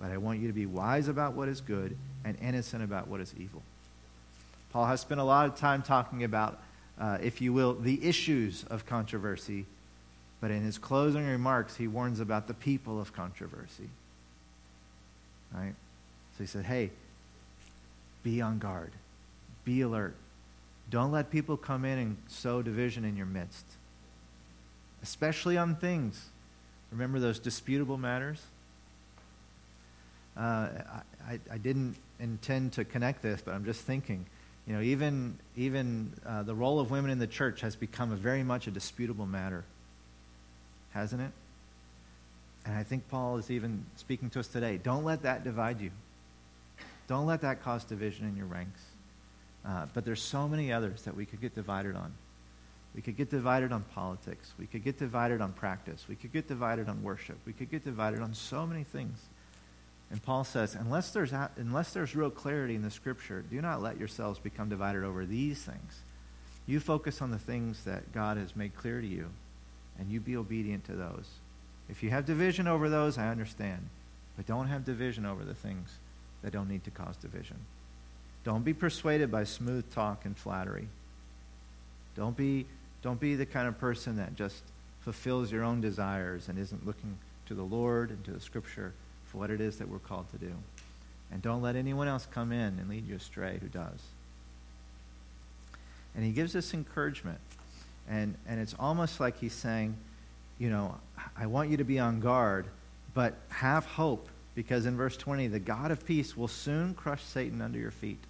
But 0.00 0.10
I 0.10 0.18
want 0.18 0.40
you 0.40 0.46
to 0.48 0.52
be 0.52 0.66
wise 0.66 1.08
about 1.08 1.34
what 1.34 1.48
is 1.48 1.60
good 1.60 1.96
and 2.24 2.36
innocent 2.40 2.82
about 2.82 3.08
what 3.08 3.20
is 3.20 3.34
evil. 3.38 3.62
Paul 4.72 4.86
has 4.86 5.00
spent 5.00 5.20
a 5.20 5.24
lot 5.24 5.46
of 5.46 5.56
time 5.56 5.82
talking 5.82 6.22
about, 6.22 6.60
uh, 7.00 7.18
if 7.22 7.40
you 7.40 7.52
will, 7.52 7.74
the 7.74 8.04
issues 8.04 8.64
of 8.64 8.84
controversy. 8.84 9.64
But 10.40 10.50
in 10.50 10.62
his 10.62 10.76
closing 10.76 11.26
remarks, 11.26 11.76
he 11.76 11.88
warns 11.88 12.20
about 12.20 12.46
the 12.46 12.54
people 12.54 13.00
of 13.00 13.12
controversy. 13.14 13.88
Right? 15.54 15.74
So 16.36 16.44
he 16.44 16.46
said, 16.46 16.66
hey, 16.66 16.90
be 18.22 18.42
on 18.42 18.58
guard, 18.58 18.92
be 19.64 19.80
alert. 19.80 20.14
Don't 20.90 21.10
let 21.10 21.30
people 21.30 21.56
come 21.56 21.84
in 21.84 21.98
and 21.98 22.16
sow 22.28 22.60
division 22.60 23.04
in 23.04 23.16
your 23.16 23.26
midst, 23.26 23.64
especially 25.02 25.56
on 25.56 25.76
things. 25.76 26.26
Remember 26.92 27.18
those 27.18 27.38
disputable 27.38 27.96
matters? 27.96 28.42
Uh, 30.36 30.68
I, 31.26 31.40
I, 31.50 31.58
didn't 31.58 31.96
intend 32.20 32.74
to 32.74 32.84
connect 32.84 33.22
this, 33.22 33.40
but 33.40 33.54
I'm 33.54 33.64
just 33.64 33.80
thinking. 33.80 34.26
You 34.66 34.74
know, 34.74 34.82
even 34.82 35.38
even 35.56 36.12
uh, 36.26 36.42
the 36.42 36.54
role 36.54 36.78
of 36.78 36.90
women 36.90 37.10
in 37.10 37.18
the 37.18 37.26
church 37.26 37.62
has 37.62 37.74
become 37.74 38.14
very 38.16 38.42
much 38.42 38.66
a 38.66 38.70
disputable 38.70 39.26
matter, 39.26 39.64
hasn't 40.92 41.22
it? 41.22 41.30
And 42.66 42.74
I 42.74 42.82
think 42.82 43.08
Paul 43.08 43.38
is 43.38 43.50
even 43.50 43.86
speaking 43.96 44.28
to 44.30 44.40
us 44.40 44.48
today. 44.48 44.78
Don't 44.82 45.04
let 45.04 45.22
that 45.22 45.44
divide 45.44 45.80
you. 45.80 45.90
Don't 47.06 47.26
let 47.26 47.42
that 47.42 47.62
cause 47.62 47.84
division 47.84 48.26
in 48.26 48.36
your 48.36 48.46
ranks. 48.46 48.80
Uh, 49.64 49.86
but 49.94 50.04
there's 50.04 50.22
so 50.22 50.48
many 50.48 50.72
others 50.72 51.02
that 51.02 51.16
we 51.16 51.24
could 51.24 51.40
get 51.40 51.54
divided 51.54 51.96
on. 51.96 52.12
We 52.94 53.02
could 53.02 53.16
get 53.16 53.30
divided 53.30 53.72
on 53.72 53.82
politics. 53.82 54.52
We 54.58 54.66
could 54.66 54.82
get 54.82 54.98
divided 54.98 55.40
on 55.40 55.52
practice. 55.52 56.06
We 56.08 56.16
could 56.16 56.32
get 56.32 56.48
divided 56.48 56.88
on 56.88 57.02
worship. 57.02 57.36
We 57.46 57.52
could 57.52 57.70
get 57.70 57.84
divided 57.84 58.20
on 58.20 58.34
so 58.34 58.66
many 58.66 58.84
things. 58.84 59.18
And 60.10 60.22
Paul 60.22 60.44
says, 60.44 60.74
unless 60.74 61.10
there's, 61.10 61.32
unless 61.56 61.92
there's 61.92 62.14
real 62.14 62.30
clarity 62.30 62.74
in 62.74 62.82
the 62.82 62.90
scripture, 62.90 63.42
do 63.42 63.60
not 63.60 63.82
let 63.82 63.98
yourselves 63.98 64.38
become 64.38 64.68
divided 64.68 65.02
over 65.02 65.26
these 65.26 65.60
things. 65.62 66.02
You 66.66 66.80
focus 66.80 67.20
on 67.20 67.30
the 67.30 67.38
things 67.38 67.84
that 67.84 68.12
God 68.12 68.36
has 68.36 68.54
made 68.54 68.76
clear 68.76 69.00
to 69.00 69.06
you, 69.06 69.30
and 69.98 70.10
you 70.10 70.20
be 70.20 70.36
obedient 70.36 70.84
to 70.84 70.92
those. 70.92 71.26
If 71.88 72.02
you 72.02 72.10
have 72.10 72.24
division 72.24 72.68
over 72.68 72.88
those, 72.88 73.18
I 73.18 73.28
understand. 73.28 73.88
But 74.36 74.46
don't 74.46 74.68
have 74.68 74.84
division 74.84 75.26
over 75.26 75.44
the 75.44 75.54
things 75.54 75.90
that 76.42 76.52
don't 76.52 76.68
need 76.68 76.84
to 76.84 76.90
cause 76.90 77.16
division. 77.16 77.56
Don't 78.44 78.64
be 78.64 78.74
persuaded 78.74 79.30
by 79.30 79.44
smooth 79.44 79.92
talk 79.92 80.24
and 80.24 80.36
flattery. 80.36 80.88
Don't 82.16 82.36
be, 82.36 82.66
don't 83.02 83.18
be 83.18 83.34
the 83.34 83.46
kind 83.46 83.66
of 83.66 83.78
person 83.78 84.16
that 84.16 84.36
just 84.36 84.62
fulfills 85.00 85.50
your 85.50 85.64
own 85.64 85.80
desires 85.80 86.48
and 86.48 86.58
isn't 86.58 86.86
looking 86.86 87.18
to 87.46 87.54
the 87.54 87.62
Lord 87.62 88.10
and 88.10 88.24
to 88.24 88.32
the 88.32 88.40
Scripture 88.40 88.92
what 89.36 89.50
it 89.50 89.60
is 89.60 89.78
that 89.78 89.88
we're 89.88 89.98
called 89.98 90.30
to 90.30 90.38
do. 90.38 90.52
And 91.30 91.42
don't 91.42 91.62
let 91.62 91.76
anyone 91.76 92.08
else 92.08 92.26
come 92.30 92.52
in 92.52 92.78
and 92.78 92.88
lead 92.88 93.06
you 93.06 93.16
astray 93.16 93.58
who 93.60 93.68
does. 93.68 94.00
And 96.14 96.24
he 96.24 96.30
gives 96.30 96.56
us 96.56 96.72
encouragement. 96.72 97.38
And, 98.08 98.36
and 98.48 98.60
it's 98.60 98.74
almost 98.78 99.20
like 99.20 99.38
he's 99.38 99.52
saying, 99.52 99.96
you 100.58 100.70
know, 100.70 100.96
I 101.36 101.46
want 101.46 101.70
you 101.70 101.76
to 101.78 101.84
be 101.84 101.98
on 101.98 102.20
guard, 102.20 102.66
but 103.12 103.34
have 103.48 103.84
hope, 103.84 104.28
because 104.54 104.86
in 104.86 104.96
verse 104.96 105.16
20, 105.16 105.48
the 105.48 105.58
God 105.58 105.90
of 105.90 106.06
peace 106.06 106.36
will 106.36 106.48
soon 106.48 106.94
crush 106.94 107.22
Satan 107.22 107.60
under 107.60 107.78
your 107.78 107.90
feet. 107.90 108.20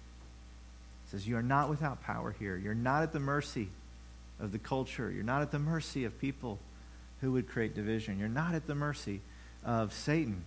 He 1.05 1.11
says, 1.11 1.27
You 1.27 1.37
are 1.37 1.43
not 1.43 1.69
without 1.69 2.03
power 2.03 2.35
here. 2.37 2.57
You're 2.57 2.73
not 2.73 3.03
at 3.03 3.13
the 3.13 3.19
mercy 3.19 3.69
of 4.39 4.51
the 4.51 4.59
culture. 4.59 5.09
You're 5.09 5.23
not 5.23 5.41
at 5.41 5.51
the 5.51 5.59
mercy 5.59 6.03
of 6.03 6.19
people 6.19 6.59
who 7.21 7.31
would 7.33 7.47
create 7.47 7.75
division. 7.75 8.19
You're 8.19 8.27
not 8.27 8.55
at 8.55 8.67
the 8.67 8.75
mercy 8.75 9.21
of 9.63 9.93
Satan 9.93 10.43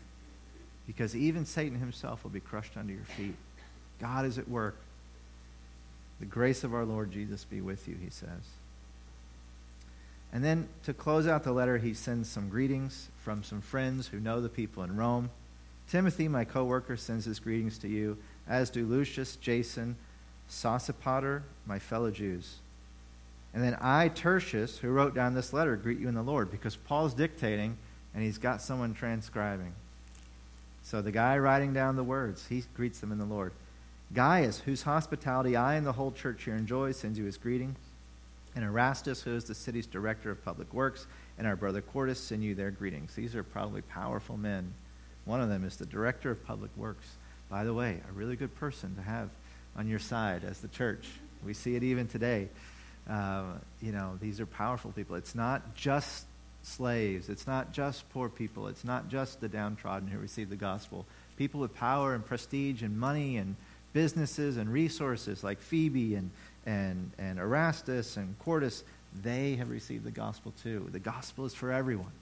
because 0.90 1.14
even 1.14 1.46
Satan 1.46 1.78
himself 1.78 2.24
will 2.24 2.32
be 2.32 2.40
crushed 2.40 2.76
under 2.76 2.92
your 2.92 3.04
feet. 3.04 3.36
God 4.00 4.26
is 4.26 4.38
at 4.38 4.48
work. 4.48 4.74
The 6.18 6.26
grace 6.26 6.64
of 6.64 6.74
our 6.74 6.84
Lord 6.84 7.12
Jesus 7.12 7.44
be 7.44 7.60
with 7.60 7.86
you, 7.86 7.94
he 7.94 8.10
says. 8.10 8.50
And 10.32 10.44
then 10.44 10.66
to 10.82 10.92
close 10.92 11.28
out 11.28 11.44
the 11.44 11.52
letter, 11.52 11.78
he 11.78 11.94
sends 11.94 12.28
some 12.28 12.48
greetings 12.48 13.08
from 13.18 13.44
some 13.44 13.60
friends 13.60 14.08
who 14.08 14.18
know 14.18 14.40
the 14.40 14.48
people 14.48 14.82
in 14.82 14.96
Rome. 14.96 15.30
Timothy, 15.88 16.26
my 16.26 16.44
co 16.44 16.64
worker, 16.64 16.96
sends 16.96 17.24
his 17.24 17.38
greetings 17.38 17.78
to 17.78 17.88
you, 17.88 18.18
as 18.48 18.68
do 18.68 18.84
Lucius, 18.84 19.36
Jason, 19.36 19.94
Sosipater, 20.50 21.42
my 21.66 21.78
fellow 21.78 22.10
Jews. 22.10 22.56
And 23.54 23.62
then 23.62 23.76
I, 23.80 24.08
Tertius, 24.08 24.78
who 24.78 24.88
wrote 24.88 25.14
down 25.14 25.34
this 25.34 25.52
letter, 25.52 25.76
greet 25.76 26.00
you 26.00 26.08
in 26.08 26.16
the 26.16 26.22
Lord, 26.22 26.50
because 26.50 26.74
Paul's 26.74 27.14
dictating 27.14 27.76
and 28.12 28.24
he's 28.24 28.38
got 28.38 28.60
someone 28.60 28.92
transcribing. 28.92 29.72
So 30.82 31.02
the 31.02 31.12
guy 31.12 31.38
writing 31.38 31.72
down 31.72 31.96
the 31.96 32.04
words, 32.04 32.46
he 32.48 32.64
greets 32.74 33.00
them 33.00 33.12
in 33.12 33.18
the 33.18 33.24
Lord. 33.24 33.52
Gaius, 34.12 34.60
whose 34.60 34.82
hospitality 34.82 35.54
I 35.54 35.74
and 35.74 35.86
the 35.86 35.92
whole 35.92 36.10
church 36.10 36.44
here 36.44 36.56
enjoy, 36.56 36.92
sends 36.92 37.18
you 37.18 37.24
his 37.26 37.36
greeting. 37.36 37.76
And 38.56 38.64
Erastus, 38.64 39.22
who 39.22 39.36
is 39.36 39.44
the 39.44 39.54
city's 39.54 39.86
director 39.86 40.30
of 40.30 40.44
public 40.44 40.74
works, 40.74 41.06
and 41.38 41.46
our 41.46 41.54
brother 41.54 41.80
Quartus 41.80 42.18
send 42.18 42.42
you 42.42 42.54
their 42.54 42.72
greetings. 42.72 43.14
These 43.14 43.36
are 43.36 43.44
probably 43.44 43.82
powerful 43.82 44.36
men. 44.36 44.74
One 45.24 45.40
of 45.40 45.48
them 45.48 45.64
is 45.64 45.76
the 45.76 45.86
director 45.86 46.32
of 46.32 46.44
public 46.44 46.70
works. 46.76 47.06
By 47.48 47.62
the 47.62 47.72
way, 47.72 48.00
a 48.08 48.12
really 48.12 48.36
good 48.36 48.54
person 48.56 48.96
to 48.96 49.02
have 49.02 49.28
on 49.76 49.86
your 49.86 50.00
side 50.00 50.42
as 50.44 50.60
the 50.60 50.68
church. 50.68 51.08
We 51.44 51.54
see 51.54 51.76
it 51.76 51.84
even 51.84 52.08
today. 52.08 52.48
Uh, 53.08 53.44
you 53.80 53.92
know, 53.92 54.18
these 54.20 54.40
are 54.40 54.46
powerful 54.46 54.92
people. 54.92 55.16
It's 55.16 55.34
not 55.34 55.74
just 55.74 56.26
slaves. 56.62 57.28
It's 57.28 57.46
not 57.46 57.72
just 57.72 58.08
poor 58.10 58.28
people. 58.28 58.68
It's 58.68 58.84
not 58.84 59.08
just 59.08 59.40
the 59.40 59.48
downtrodden 59.48 60.08
who 60.08 60.18
receive 60.18 60.50
the 60.50 60.56
gospel. 60.56 61.06
People 61.36 61.60
with 61.60 61.74
power 61.74 62.14
and 62.14 62.24
prestige 62.24 62.82
and 62.82 62.98
money 62.98 63.36
and 63.36 63.56
businesses 63.92 64.56
and 64.56 64.72
resources 64.72 65.42
like 65.42 65.60
Phoebe 65.60 66.14
and, 66.14 66.30
and, 66.66 67.10
and 67.18 67.38
Erastus 67.38 68.16
and 68.16 68.38
Quartus, 68.38 68.84
they 69.22 69.56
have 69.56 69.70
received 69.70 70.04
the 70.04 70.10
gospel 70.10 70.52
too. 70.62 70.88
The 70.92 70.98
gospel 70.98 71.46
is 71.46 71.54
for 71.54 71.72
everyone. 71.72 72.12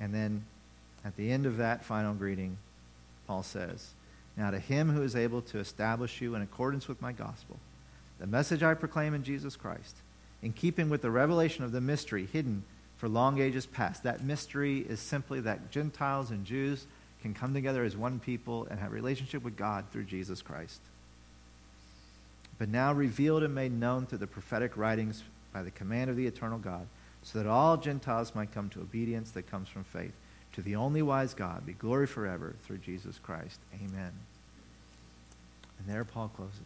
And 0.00 0.12
then 0.12 0.44
at 1.04 1.16
the 1.16 1.30
end 1.30 1.46
of 1.46 1.58
that 1.58 1.84
final 1.84 2.14
greeting, 2.14 2.56
Paul 3.26 3.42
says, 3.42 3.90
Now 4.36 4.50
to 4.50 4.58
him 4.58 4.90
who 4.90 5.02
is 5.02 5.14
able 5.14 5.42
to 5.42 5.58
establish 5.58 6.20
you 6.20 6.34
in 6.34 6.42
accordance 6.42 6.88
with 6.88 7.00
my 7.00 7.12
gospel, 7.12 7.58
the 8.18 8.26
message 8.26 8.62
I 8.62 8.74
proclaim 8.74 9.14
in 9.14 9.22
Jesus 9.22 9.56
Christ, 9.56 9.96
in 10.44 10.52
keeping 10.52 10.90
with 10.90 11.00
the 11.00 11.10
revelation 11.10 11.64
of 11.64 11.72
the 11.72 11.80
mystery 11.80 12.28
hidden 12.30 12.62
for 12.98 13.08
long 13.08 13.40
ages 13.40 13.64
past. 13.64 14.02
That 14.02 14.22
mystery 14.22 14.80
is 14.86 15.00
simply 15.00 15.40
that 15.40 15.70
Gentiles 15.70 16.30
and 16.30 16.44
Jews 16.44 16.86
can 17.22 17.32
come 17.32 17.54
together 17.54 17.82
as 17.82 17.96
one 17.96 18.20
people 18.20 18.66
and 18.70 18.78
have 18.78 18.92
relationship 18.92 19.42
with 19.42 19.56
God 19.56 19.86
through 19.90 20.04
Jesus 20.04 20.42
Christ. 20.42 20.80
But 22.58 22.68
now 22.68 22.92
revealed 22.92 23.42
and 23.42 23.54
made 23.54 23.72
known 23.72 24.04
through 24.04 24.18
the 24.18 24.26
prophetic 24.26 24.76
writings 24.76 25.24
by 25.50 25.62
the 25.62 25.70
command 25.70 26.10
of 26.10 26.16
the 26.16 26.26
eternal 26.26 26.58
God, 26.58 26.86
so 27.22 27.38
that 27.38 27.48
all 27.48 27.78
Gentiles 27.78 28.34
might 28.34 28.52
come 28.52 28.68
to 28.68 28.80
obedience 28.80 29.30
that 29.30 29.50
comes 29.50 29.70
from 29.70 29.84
faith. 29.84 30.12
To 30.52 30.62
the 30.62 30.76
only 30.76 31.00
wise 31.00 31.32
God 31.32 31.64
be 31.64 31.72
glory 31.72 32.06
forever 32.06 32.54
through 32.64 32.78
Jesus 32.78 33.18
Christ. 33.18 33.58
Amen. 33.74 34.12
And 35.78 35.88
there 35.88 36.04
Paul 36.04 36.28
closes. 36.28 36.60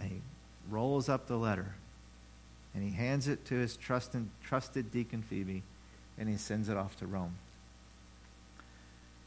And 0.00 0.10
he 0.10 0.20
rolls 0.68 1.08
up 1.08 1.28
the 1.28 1.38
letter 1.38 1.74
and 2.74 2.82
he 2.82 2.90
hands 2.90 3.28
it 3.28 3.44
to 3.46 3.54
his 3.54 3.76
trusted, 3.76 4.28
trusted 4.42 4.90
deacon 4.90 5.22
Phoebe, 5.22 5.62
and 6.18 6.28
he 6.28 6.36
sends 6.36 6.68
it 6.68 6.76
off 6.76 6.96
to 6.98 7.06
Rome. 7.06 7.34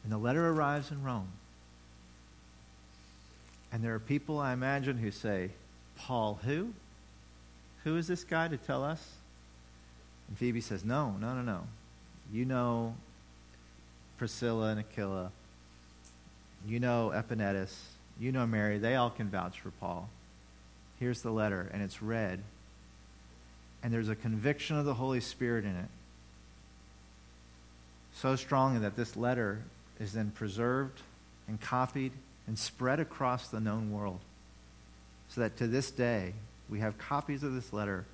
And 0.04 0.12
the 0.12 0.18
letter 0.18 0.48
arrives 0.48 0.90
in 0.90 1.02
Rome. 1.02 1.28
And 3.72 3.82
there 3.82 3.94
are 3.94 4.00
people, 4.00 4.38
I 4.38 4.52
imagine, 4.52 4.98
who 4.98 5.10
say, 5.10 5.50
Paul, 5.96 6.38
who? 6.44 6.72
Who 7.84 7.96
is 7.96 8.06
this 8.06 8.24
guy 8.24 8.48
to 8.48 8.56
tell 8.56 8.84
us 8.84 9.02
And 10.28 10.36
Phoebe 10.36 10.60
says, 10.60 10.84
No, 10.84 11.12
no, 11.18 11.34
no, 11.34 11.42
no. 11.42 11.64
You 12.32 12.44
know 12.44 12.94
Priscilla 14.18 14.68
and 14.68 14.80
Aquila. 14.80 15.30
You 16.66 16.80
know 16.80 17.12
Epaenetus. 17.14 17.74
You 18.18 18.32
know 18.32 18.46
Mary. 18.46 18.78
They 18.78 18.96
all 18.96 19.10
can 19.10 19.30
vouch 19.30 19.60
for 19.60 19.70
Paul. 19.70 20.08
Here's 20.98 21.22
the 21.22 21.30
letter, 21.30 21.70
and 21.72 21.82
it's 21.82 22.02
read. 22.02 22.42
And 23.82 23.92
there's 23.92 24.08
a 24.08 24.16
conviction 24.16 24.76
of 24.76 24.84
the 24.84 24.94
Holy 24.94 25.20
Spirit 25.20 25.64
in 25.64 25.76
it. 25.76 25.88
So 28.14 28.34
strongly 28.36 28.80
that 28.80 28.96
this 28.96 29.16
letter 29.16 29.62
is 30.00 30.12
then 30.12 30.30
preserved 30.30 31.00
and 31.46 31.60
copied 31.60 32.12
and 32.46 32.58
spread 32.58 32.98
across 32.98 33.48
the 33.48 33.60
known 33.60 33.92
world. 33.92 34.20
So 35.28 35.42
that 35.42 35.56
to 35.58 35.66
this 35.66 35.90
day, 35.90 36.32
we 36.68 36.80
have 36.80 36.98
copies 36.98 37.42
of 37.42 37.54
this 37.54 37.72
letter 37.72 38.04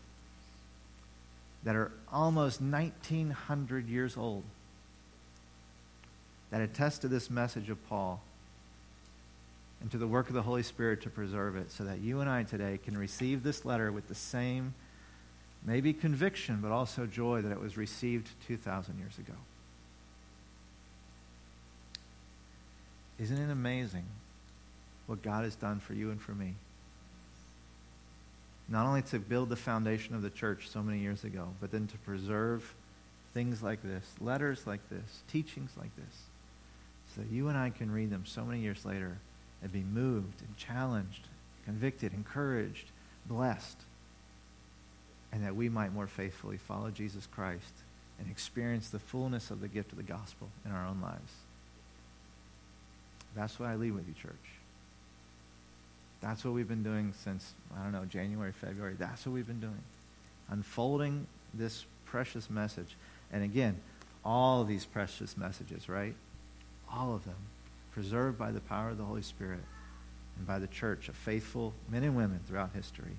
that 1.64 1.74
are 1.74 1.90
almost 2.12 2.60
1900 2.60 3.88
years 3.88 4.16
old 4.16 4.42
that 6.50 6.60
attest 6.60 7.00
to 7.00 7.08
this 7.08 7.30
message 7.30 7.70
of 7.70 7.88
Paul 7.88 8.20
and 9.80 9.90
to 9.90 9.98
the 9.98 10.06
work 10.06 10.28
of 10.28 10.34
the 10.34 10.42
Holy 10.42 10.62
Spirit 10.62 11.02
to 11.02 11.10
preserve 11.10 11.56
it 11.56 11.70
so 11.72 11.84
that 11.84 12.00
you 12.00 12.20
and 12.20 12.30
I 12.30 12.42
today 12.44 12.78
can 12.82 12.96
receive 12.96 13.42
this 13.42 13.64
letter 13.64 13.90
with 13.90 14.08
the 14.08 14.14
same, 14.14 14.74
maybe 15.64 15.92
conviction, 15.92 16.58
but 16.60 16.70
also 16.70 17.06
joy 17.06 17.40
that 17.42 17.52
it 17.52 17.60
was 17.60 17.76
received 17.76 18.28
2,000 18.46 18.98
years 18.98 19.18
ago. 19.18 19.34
Isn't 23.18 23.38
it 23.38 23.50
amazing 23.50 24.04
what 25.06 25.22
God 25.22 25.44
has 25.44 25.54
done 25.54 25.78
for 25.78 25.94
you 25.94 26.10
and 26.10 26.20
for 26.20 26.32
me? 26.32 26.54
Not 28.68 28.86
only 28.86 29.02
to 29.02 29.18
build 29.18 29.50
the 29.50 29.56
foundation 29.56 30.14
of 30.14 30.22
the 30.22 30.30
church 30.30 30.68
so 30.68 30.82
many 30.82 30.98
years 30.98 31.24
ago, 31.24 31.48
but 31.60 31.70
then 31.70 31.86
to 31.86 31.98
preserve 31.98 32.74
things 33.32 33.62
like 33.62 33.82
this, 33.82 34.04
letters 34.20 34.66
like 34.66 34.88
this, 34.88 35.22
teachings 35.30 35.70
like 35.78 35.94
this, 35.96 36.22
so 37.14 37.20
that 37.20 37.30
you 37.30 37.48
and 37.48 37.58
I 37.58 37.70
can 37.70 37.90
read 37.90 38.10
them 38.10 38.24
so 38.26 38.44
many 38.44 38.60
years 38.60 38.84
later 38.84 39.18
and 39.62 39.72
be 39.72 39.82
moved 39.82 40.40
and 40.40 40.56
challenged, 40.56 41.28
convicted, 41.64 42.12
encouraged, 42.14 42.90
blessed, 43.26 43.78
and 45.34 45.44
that 45.44 45.56
we 45.56 45.68
might 45.68 45.92
more 45.92 46.06
faithfully 46.06 46.56
follow 46.56 46.90
Jesus 46.90 47.26
Christ 47.26 47.72
and 48.20 48.30
experience 48.30 48.88
the 48.88 49.00
fullness 49.00 49.50
of 49.50 49.60
the 49.60 49.66
gift 49.66 49.90
of 49.90 49.98
the 49.98 50.04
gospel 50.04 50.48
in 50.64 50.70
our 50.70 50.86
own 50.86 51.00
lives. 51.02 51.32
That's 53.34 53.58
what 53.58 53.68
I 53.68 53.74
leave 53.74 53.96
with 53.96 54.06
you, 54.06 54.14
church. 54.14 54.32
That's 56.20 56.44
what 56.44 56.54
we've 56.54 56.68
been 56.68 56.84
doing 56.84 57.12
since, 57.24 57.52
I 57.76 57.82
don't 57.82 57.90
know, 57.90 58.04
January, 58.04 58.52
February. 58.52 58.94
That's 58.96 59.26
what 59.26 59.32
we've 59.32 59.46
been 59.46 59.60
doing. 59.60 59.82
Unfolding 60.48 61.26
this 61.52 61.84
precious 62.06 62.48
message. 62.48 62.96
And 63.32 63.42
again, 63.42 63.80
all 64.24 64.62
these 64.62 64.84
precious 64.84 65.36
messages, 65.36 65.88
right? 65.88 66.14
All 66.92 67.12
of 67.12 67.24
them 67.24 67.34
preserved 67.90 68.38
by 68.38 68.52
the 68.52 68.60
power 68.60 68.90
of 68.90 68.98
the 68.98 69.04
Holy 69.04 69.22
Spirit 69.22 69.64
and 70.36 70.46
by 70.46 70.60
the 70.60 70.68
church 70.68 71.08
of 71.08 71.16
faithful 71.16 71.74
men 71.90 72.04
and 72.04 72.14
women 72.14 72.38
throughout 72.46 72.70
history 72.72 73.16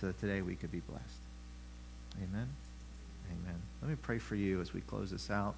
so 0.00 0.06
that 0.06 0.18
today 0.18 0.40
we 0.40 0.54
could 0.54 0.72
be 0.72 0.80
blessed. 0.80 1.21
Amen. 2.16 2.48
Amen. 3.30 3.62
Let 3.80 3.90
me 3.90 3.96
pray 4.00 4.18
for 4.18 4.36
you 4.36 4.60
as 4.60 4.74
we 4.74 4.80
close 4.82 5.10
this 5.10 5.30
out, 5.30 5.54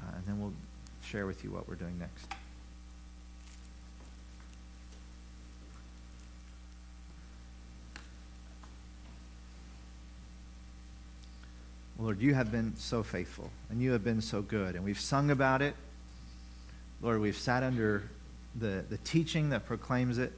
uh, 0.00 0.16
and 0.16 0.26
then 0.26 0.40
we'll 0.40 0.54
share 1.02 1.26
with 1.26 1.44
you 1.44 1.50
what 1.50 1.68
we're 1.68 1.74
doing 1.74 1.98
next. 1.98 2.26
Lord, 12.02 12.20
you 12.20 12.34
have 12.34 12.50
been 12.50 12.74
so 12.76 13.04
faithful 13.04 13.50
and 13.70 13.80
you 13.80 13.92
have 13.92 14.02
been 14.02 14.20
so 14.20 14.42
good. 14.42 14.74
And 14.74 14.84
we've 14.84 14.98
sung 14.98 15.30
about 15.30 15.62
it. 15.62 15.76
Lord, 17.00 17.20
we've 17.20 17.36
sat 17.36 17.62
under 17.62 18.02
the, 18.58 18.84
the 18.90 18.96
teaching 18.98 19.50
that 19.50 19.66
proclaims 19.66 20.18
it. 20.18 20.32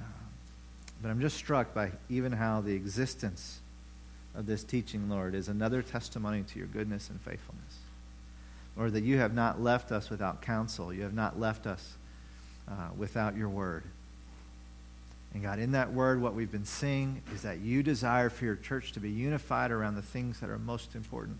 Uh, 0.00 0.04
but 1.02 1.10
I'm 1.10 1.20
just 1.20 1.36
struck 1.36 1.74
by 1.74 1.92
even 2.08 2.32
how 2.32 2.60
the 2.60 2.74
existence 2.74 3.60
of 4.34 4.46
this 4.46 4.62
teaching, 4.62 5.08
Lord, 5.08 5.34
is 5.34 5.48
another 5.48 5.82
testimony 5.82 6.42
to 6.42 6.58
your 6.58 6.68
goodness 6.68 7.10
and 7.10 7.20
faithfulness. 7.20 7.78
Lord, 8.76 8.92
that 8.92 9.02
you 9.02 9.18
have 9.18 9.34
not 9.34 9.60
left 9.60 9.92
us 9.92 10.10
without 10.10 10.42
counsel, 10.42 10.92
you 10.92 11.02
have 11.02 11.14
not 11.14 11.38
left 11.38 11.66
us 11.66 11.96
uh, 12.68 12.88
without 12.96 13.36
your 13.36 13.48
word. 13.48 13.84
And 15.32 15.42
God, 15.42 15.58
in 15.58 15.72
that 15.72 15.92
word, 15.92 16.20
what 16.20 16.34
we've 16.34 16.50
been 16.50 16.64
seeing 16.64 17.22
is 17.32 17.42
that 17.42 17.60
you 17.60 17.82
desire 17.82 18.30
for 18.30 18.44
your 18.44 18.56
church 18.56 18.92
to 18.92 19.00
be 19.00 19.10
unified 19.10 19.70
around 19.70 19.94
the 19.94 20.02
things 20.02 20.40
that 20.40 20.50
are 20.50 20.58
most 20.58 20.94
important. 20.94 21.38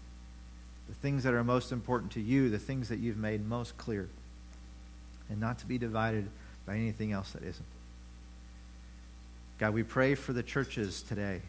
The 0.88 0.94
things 0.94 1.22
that 1.24 1.34
are 1.34 1.44
most 1.44 1.72
important 1.72 2.12
to 2.12 2.20
you, 2.20 2.50
the 2.50 2.58
things 2.58 2.88
that 2.88 2.98
you've 2.98 3.16
made 3.16 3.46
most 3.46 3.76
clear. 3.78 4.08
And 5.28 5.40
not 5.40 5.58
to 5.60 5.66
be 5.66 5.78
divided 5.78 6.28
by 6.66 6.74
anything 6.74 7.12
else 7.12 7.32
that 7.32 7.42
isn't. 7.42 7.66
God, 9.60 9.74
we 9.74 9.82
pray 9.82 10.14
for 10.14 10.32
the 10.32 10.42
churches 10.42 11.02
today. 11.02 11.42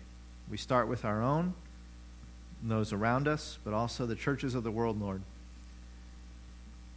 We 0.49 0.57
start 0.57 0.89
with 0.89 1.05
our 1.05 1.23
own, 1.23 1.53
those 2.61 2.91
around 2.91 3.25
us, 3.25 3.57
but 3.63 3.73
also 3.73 4.05
the 4.05 4.17
churches 4.17 4.53
of 4.53 4.65
the 4.65 4.69
world, 4.69 4.99
Lord. 4.99 5.21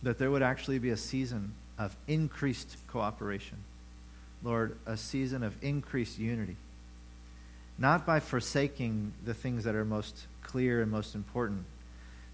That 0.03 0.19
there 0.19 0.33
would 0.33 0.43
actually 0.43 0.81
be 0.81 0.91
a 0.91 0.97
season 0.97 1.55
of 1.79 1.97
increased 2.09 2.77
cooperation 2.89 3.59
Lord, 4.43 4.77
a 4.87 4.97
season 4.97 5.45
of 5.45 5.55
increased 5.63 6.19
unity. 6.19 6.57
Not 7.79 8.05
by 8.05 8.19
forsaking 8.19 9.13
the 9.25 9.35
things 9.35 9.63
that 9.65 9.77
are 9.77 9.85
most 9.85 10.27
clear 10.43 10.83
and 10.83 10.91
most 10.91 11.15
important, 11.15 11.65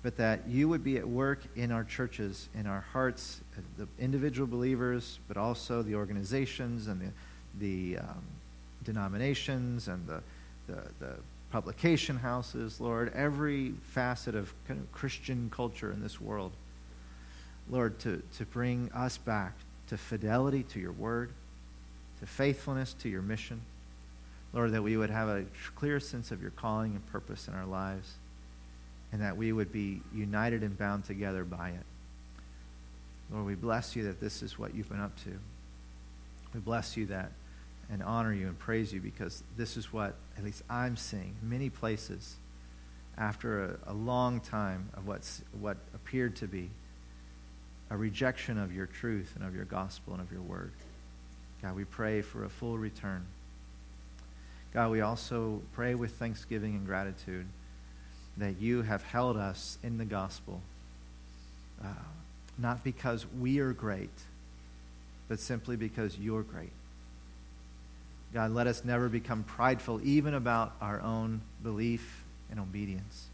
but 0.03 0.16
that 0.16 0.49
you 0.49 0.71
would 0.71 0.83
be 0.83 0.97
at 0.97 1.07
work 1.07 1.40
in 1.55 1.71
our 1.71 1.85
churches, 1.85 2.49
in 2.55 2.66
our 2.66 2.81
hearts, 2.95 3.43
the 3.77 3.87
individual 3.99 4.47
believers, 4.47 5.19
but 5.29 5.37
also 5.37 5.83
the 5.83 5.97
organizations 5.97 6.88
and 6.88 7.01
the, 7.03 7.12
the 7.59 7.99
um, 7.99 8.25
denominations 8.85 9.88
and 9.88 10.07
the, 10.07 10.23
the, 10.66 10.83
the 10.99 11.14
publication 11.51 12.16
houses, 12.16 12.81
Lord, 12.81 13.12
every 13.14 13.73
facet 13.83 14.35
of, 14.35 14.53
kind 14.66 14.81
of 14.81 14.90
Christian 14.93 15.51
culture 15.55 15.93
in 15.93 16.03
this 16.03 16.21
world. 16.21 16.53
Lord, 17.69 17.99
to, 18.01 18.23
to 18.38 18.45
bring 18.47 18.90
us 18.95 19.16
back 19.19 19.53
to 19.88 19.97
fidelity 19.97 20.62
to 20.62 20.81
your 20.81 20.93
word, 20.93 21.31
to 22.21 22.27
faithfulness 22.27 22.95
to 23.01 23.09
your 23.09 23.23
mission. 23.23 23.61
Lord, 24.53 24.73
that 24.73 24.83
we 24.83 24.97
would 24.97 25.11
have 25.11 25.29
a 25.29 25.45
clear 25.75 26.01
sense 26.01 26.31
of 26.31 26.43
your 26.43 26.51
calling 26.53 26.93
and 26.93 27.07
purpose 27.12 27.49
in 27.49 27.55
our 27.55 27.66
lives, 27.66 28.14
and 29.12 29.21
that 29.21 29.37
we 29.37 29.53
would 29.53 29.73
be 29.73 30.01
united 30.14 30.62
and 30.62 30.77
bound 30.77 31.05
together 31.05 31.45
by 31.45 31.71
it. 31.71 31.85
Lord, 33.33 33.47
we 33.47 33.55
bless 33.55 33.95
you 33.95 34.05
that 34.05 34.21
this 34.21 34.43
is 34.43 34.59
what 34.59 34.75
you've 34.75 34.88
been 34.88 35.01
up 35.01 35.16
to. 35.25 35.31
We 36.53 36.61
bless 36.61 36.97
you 36.97 37.07
that 37.07 37.31
and 37.90 38.03
honor 38.03 38.33
you 38.33 38.46
and 38.46 38.59
praise 38.59 38.92
you 38.92 39.00
because 39.00 39.42
this 39.57 39.76
is 39.76 39.92
what, 39.92 40.14
at 40.38 40.44
least 40.44 40.62
I'm 40.70 40.96
seeing, 40.96 41.35
many 41.42 41.70
places 41.70 42.37
after 43.18 43.64
a, 43.64 43.92
a 43.92 43.94
long 43.94 44.40
time 44.40 44.90
of 44.94 45.07
what's, 45.07 45.42
what 45.61 45.76
appeared 45.94 46.37
to 46.37 46.46
be 46.46 46.70
a 47.90 47.96
rejection 47.96 48.57
of 48.57 48.72
your 48.72 48.87
truth 48.87 49.33
and 49.35 49.44
of 49.44 49.55
your 49.55 49.64
gospel 49.64 50.14
and 50.14 50.22
of 50.22 50.31
your 50.31 50.42
word. 50.42 50.70
God, 51.61 51.74
we 51.74 51.85
pray 51.85 52.22
for 52.22 52.44
a 52.44 52.48
full 52.48 52.79
return. 52.79 53.26
God, 54.72 54.92
we 54.92 55.00
also 55.00 55.61
pray 55.74 55.96
with 55.96 56.12
thanksgiving 56.12 56.74
and 56.76 56.87
gratitude 56.87 57.46
that 58.37 58.61
you 58.61 58.83
have 58.83 59.03
held 59.03 59.37
us 59.37 59.76
in 59.83 59.98
the 59.98 60.05
gospel, 60.05 60.62
uh, 61.85 61.88
not 62.57 62.85
because 62.85 63.26
we 63.38 63.59
are 63.59 63.72
great, 63.72 64.11
but 65.29 65.40
simply 65.40 65.76
because 65.76 66.16
you're 66.16 66.42
great. 66.42 66.70
God, 68.33 68.53
let 68.53 68.66
us 68.66 68.85
never 68.85 69.09
become 69.09 69.43
prideful 69.43 70.01
even 70.05 70.35
about 70.35 70.75
our 70.81 71.01
own 71.01 71.40
belief 71.62 72.25
and 72.51 72.61
obedience, 72.61 73.27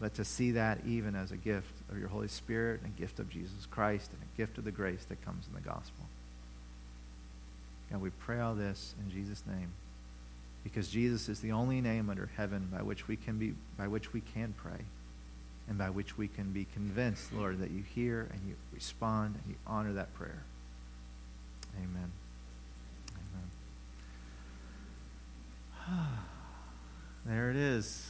but 0.00 0.14
to 0.14 0.24
see 0.24 0.52
that 0.52 0.80
even 0.86 1.14
as 1.14 1.30
a 1.30 1.36
gift 1.36 1.72
of 1.90 1.98
your 1.98 2.08
Holy 2.08 2.28
Spirit, 2.28 2.80
and 2.82 2.92
a 2.96 3.00
gift 3.00 3.20
of 3.20 3.30
Jesus 3.30 3.66
Christ, 3.70 4.10
and 4.12 4.20
a 4.20 4.36
gift 4.36 4.58
of 4.58 4.64
the 4.64 4.72
grace 4.72 5.04
that 5.08 5.24
comes 5.24 5.46
in 5.46 5.54
the 5.54 5.60
gospel. 5.60 6.06
God, 7.90 8.00
we 8.00 8.10
pray 8.10 8.40
all 8.40 8.54
this 8.54 8.94
in 9.04 9.12
Jesus' 9.12 9.42
name 9.46 9.70
because 10.64 10.88
Jesus 10.88 11.28
is 11.28 11.40
the 11.40 11.52
only 11.52 11.80
name 11.80 12.08
under 12.10 12.28
heaven 12.36 12.68
by 12.72 12.82
which 12.82 13.06
we 13.06 13.16
can 13.16 13.38
be 13.38 13.54
by 13.78 13.86
which 13.86 14.12
we 14.12 14.22
can 14.22 14.54
pray 14.56 14.84
and 15.68 15.78
by 15.78 15.90
which 15.90 16.18
we 16.18 16.28
can 16.28 16.52
be 16.52 16.66
convinced, 16.74 17.32
Lord, 17.32 17.60
that 17.60 17.70
you 17.70 17.82
hear 17.94 18.28
and 18.32 18.40
you 18.46 18.54
respond 18.72 19.36
and 19.36 19.44
you 19.48 19.56
honor 19.66 19.92
that 19.94 20.12
prayer. 20.14 20.42
Amen. 21.76 22.10
Amen. 23.12 23.50
there 27.26 27.50
it 27.50 27.56
is. 27.56 28.06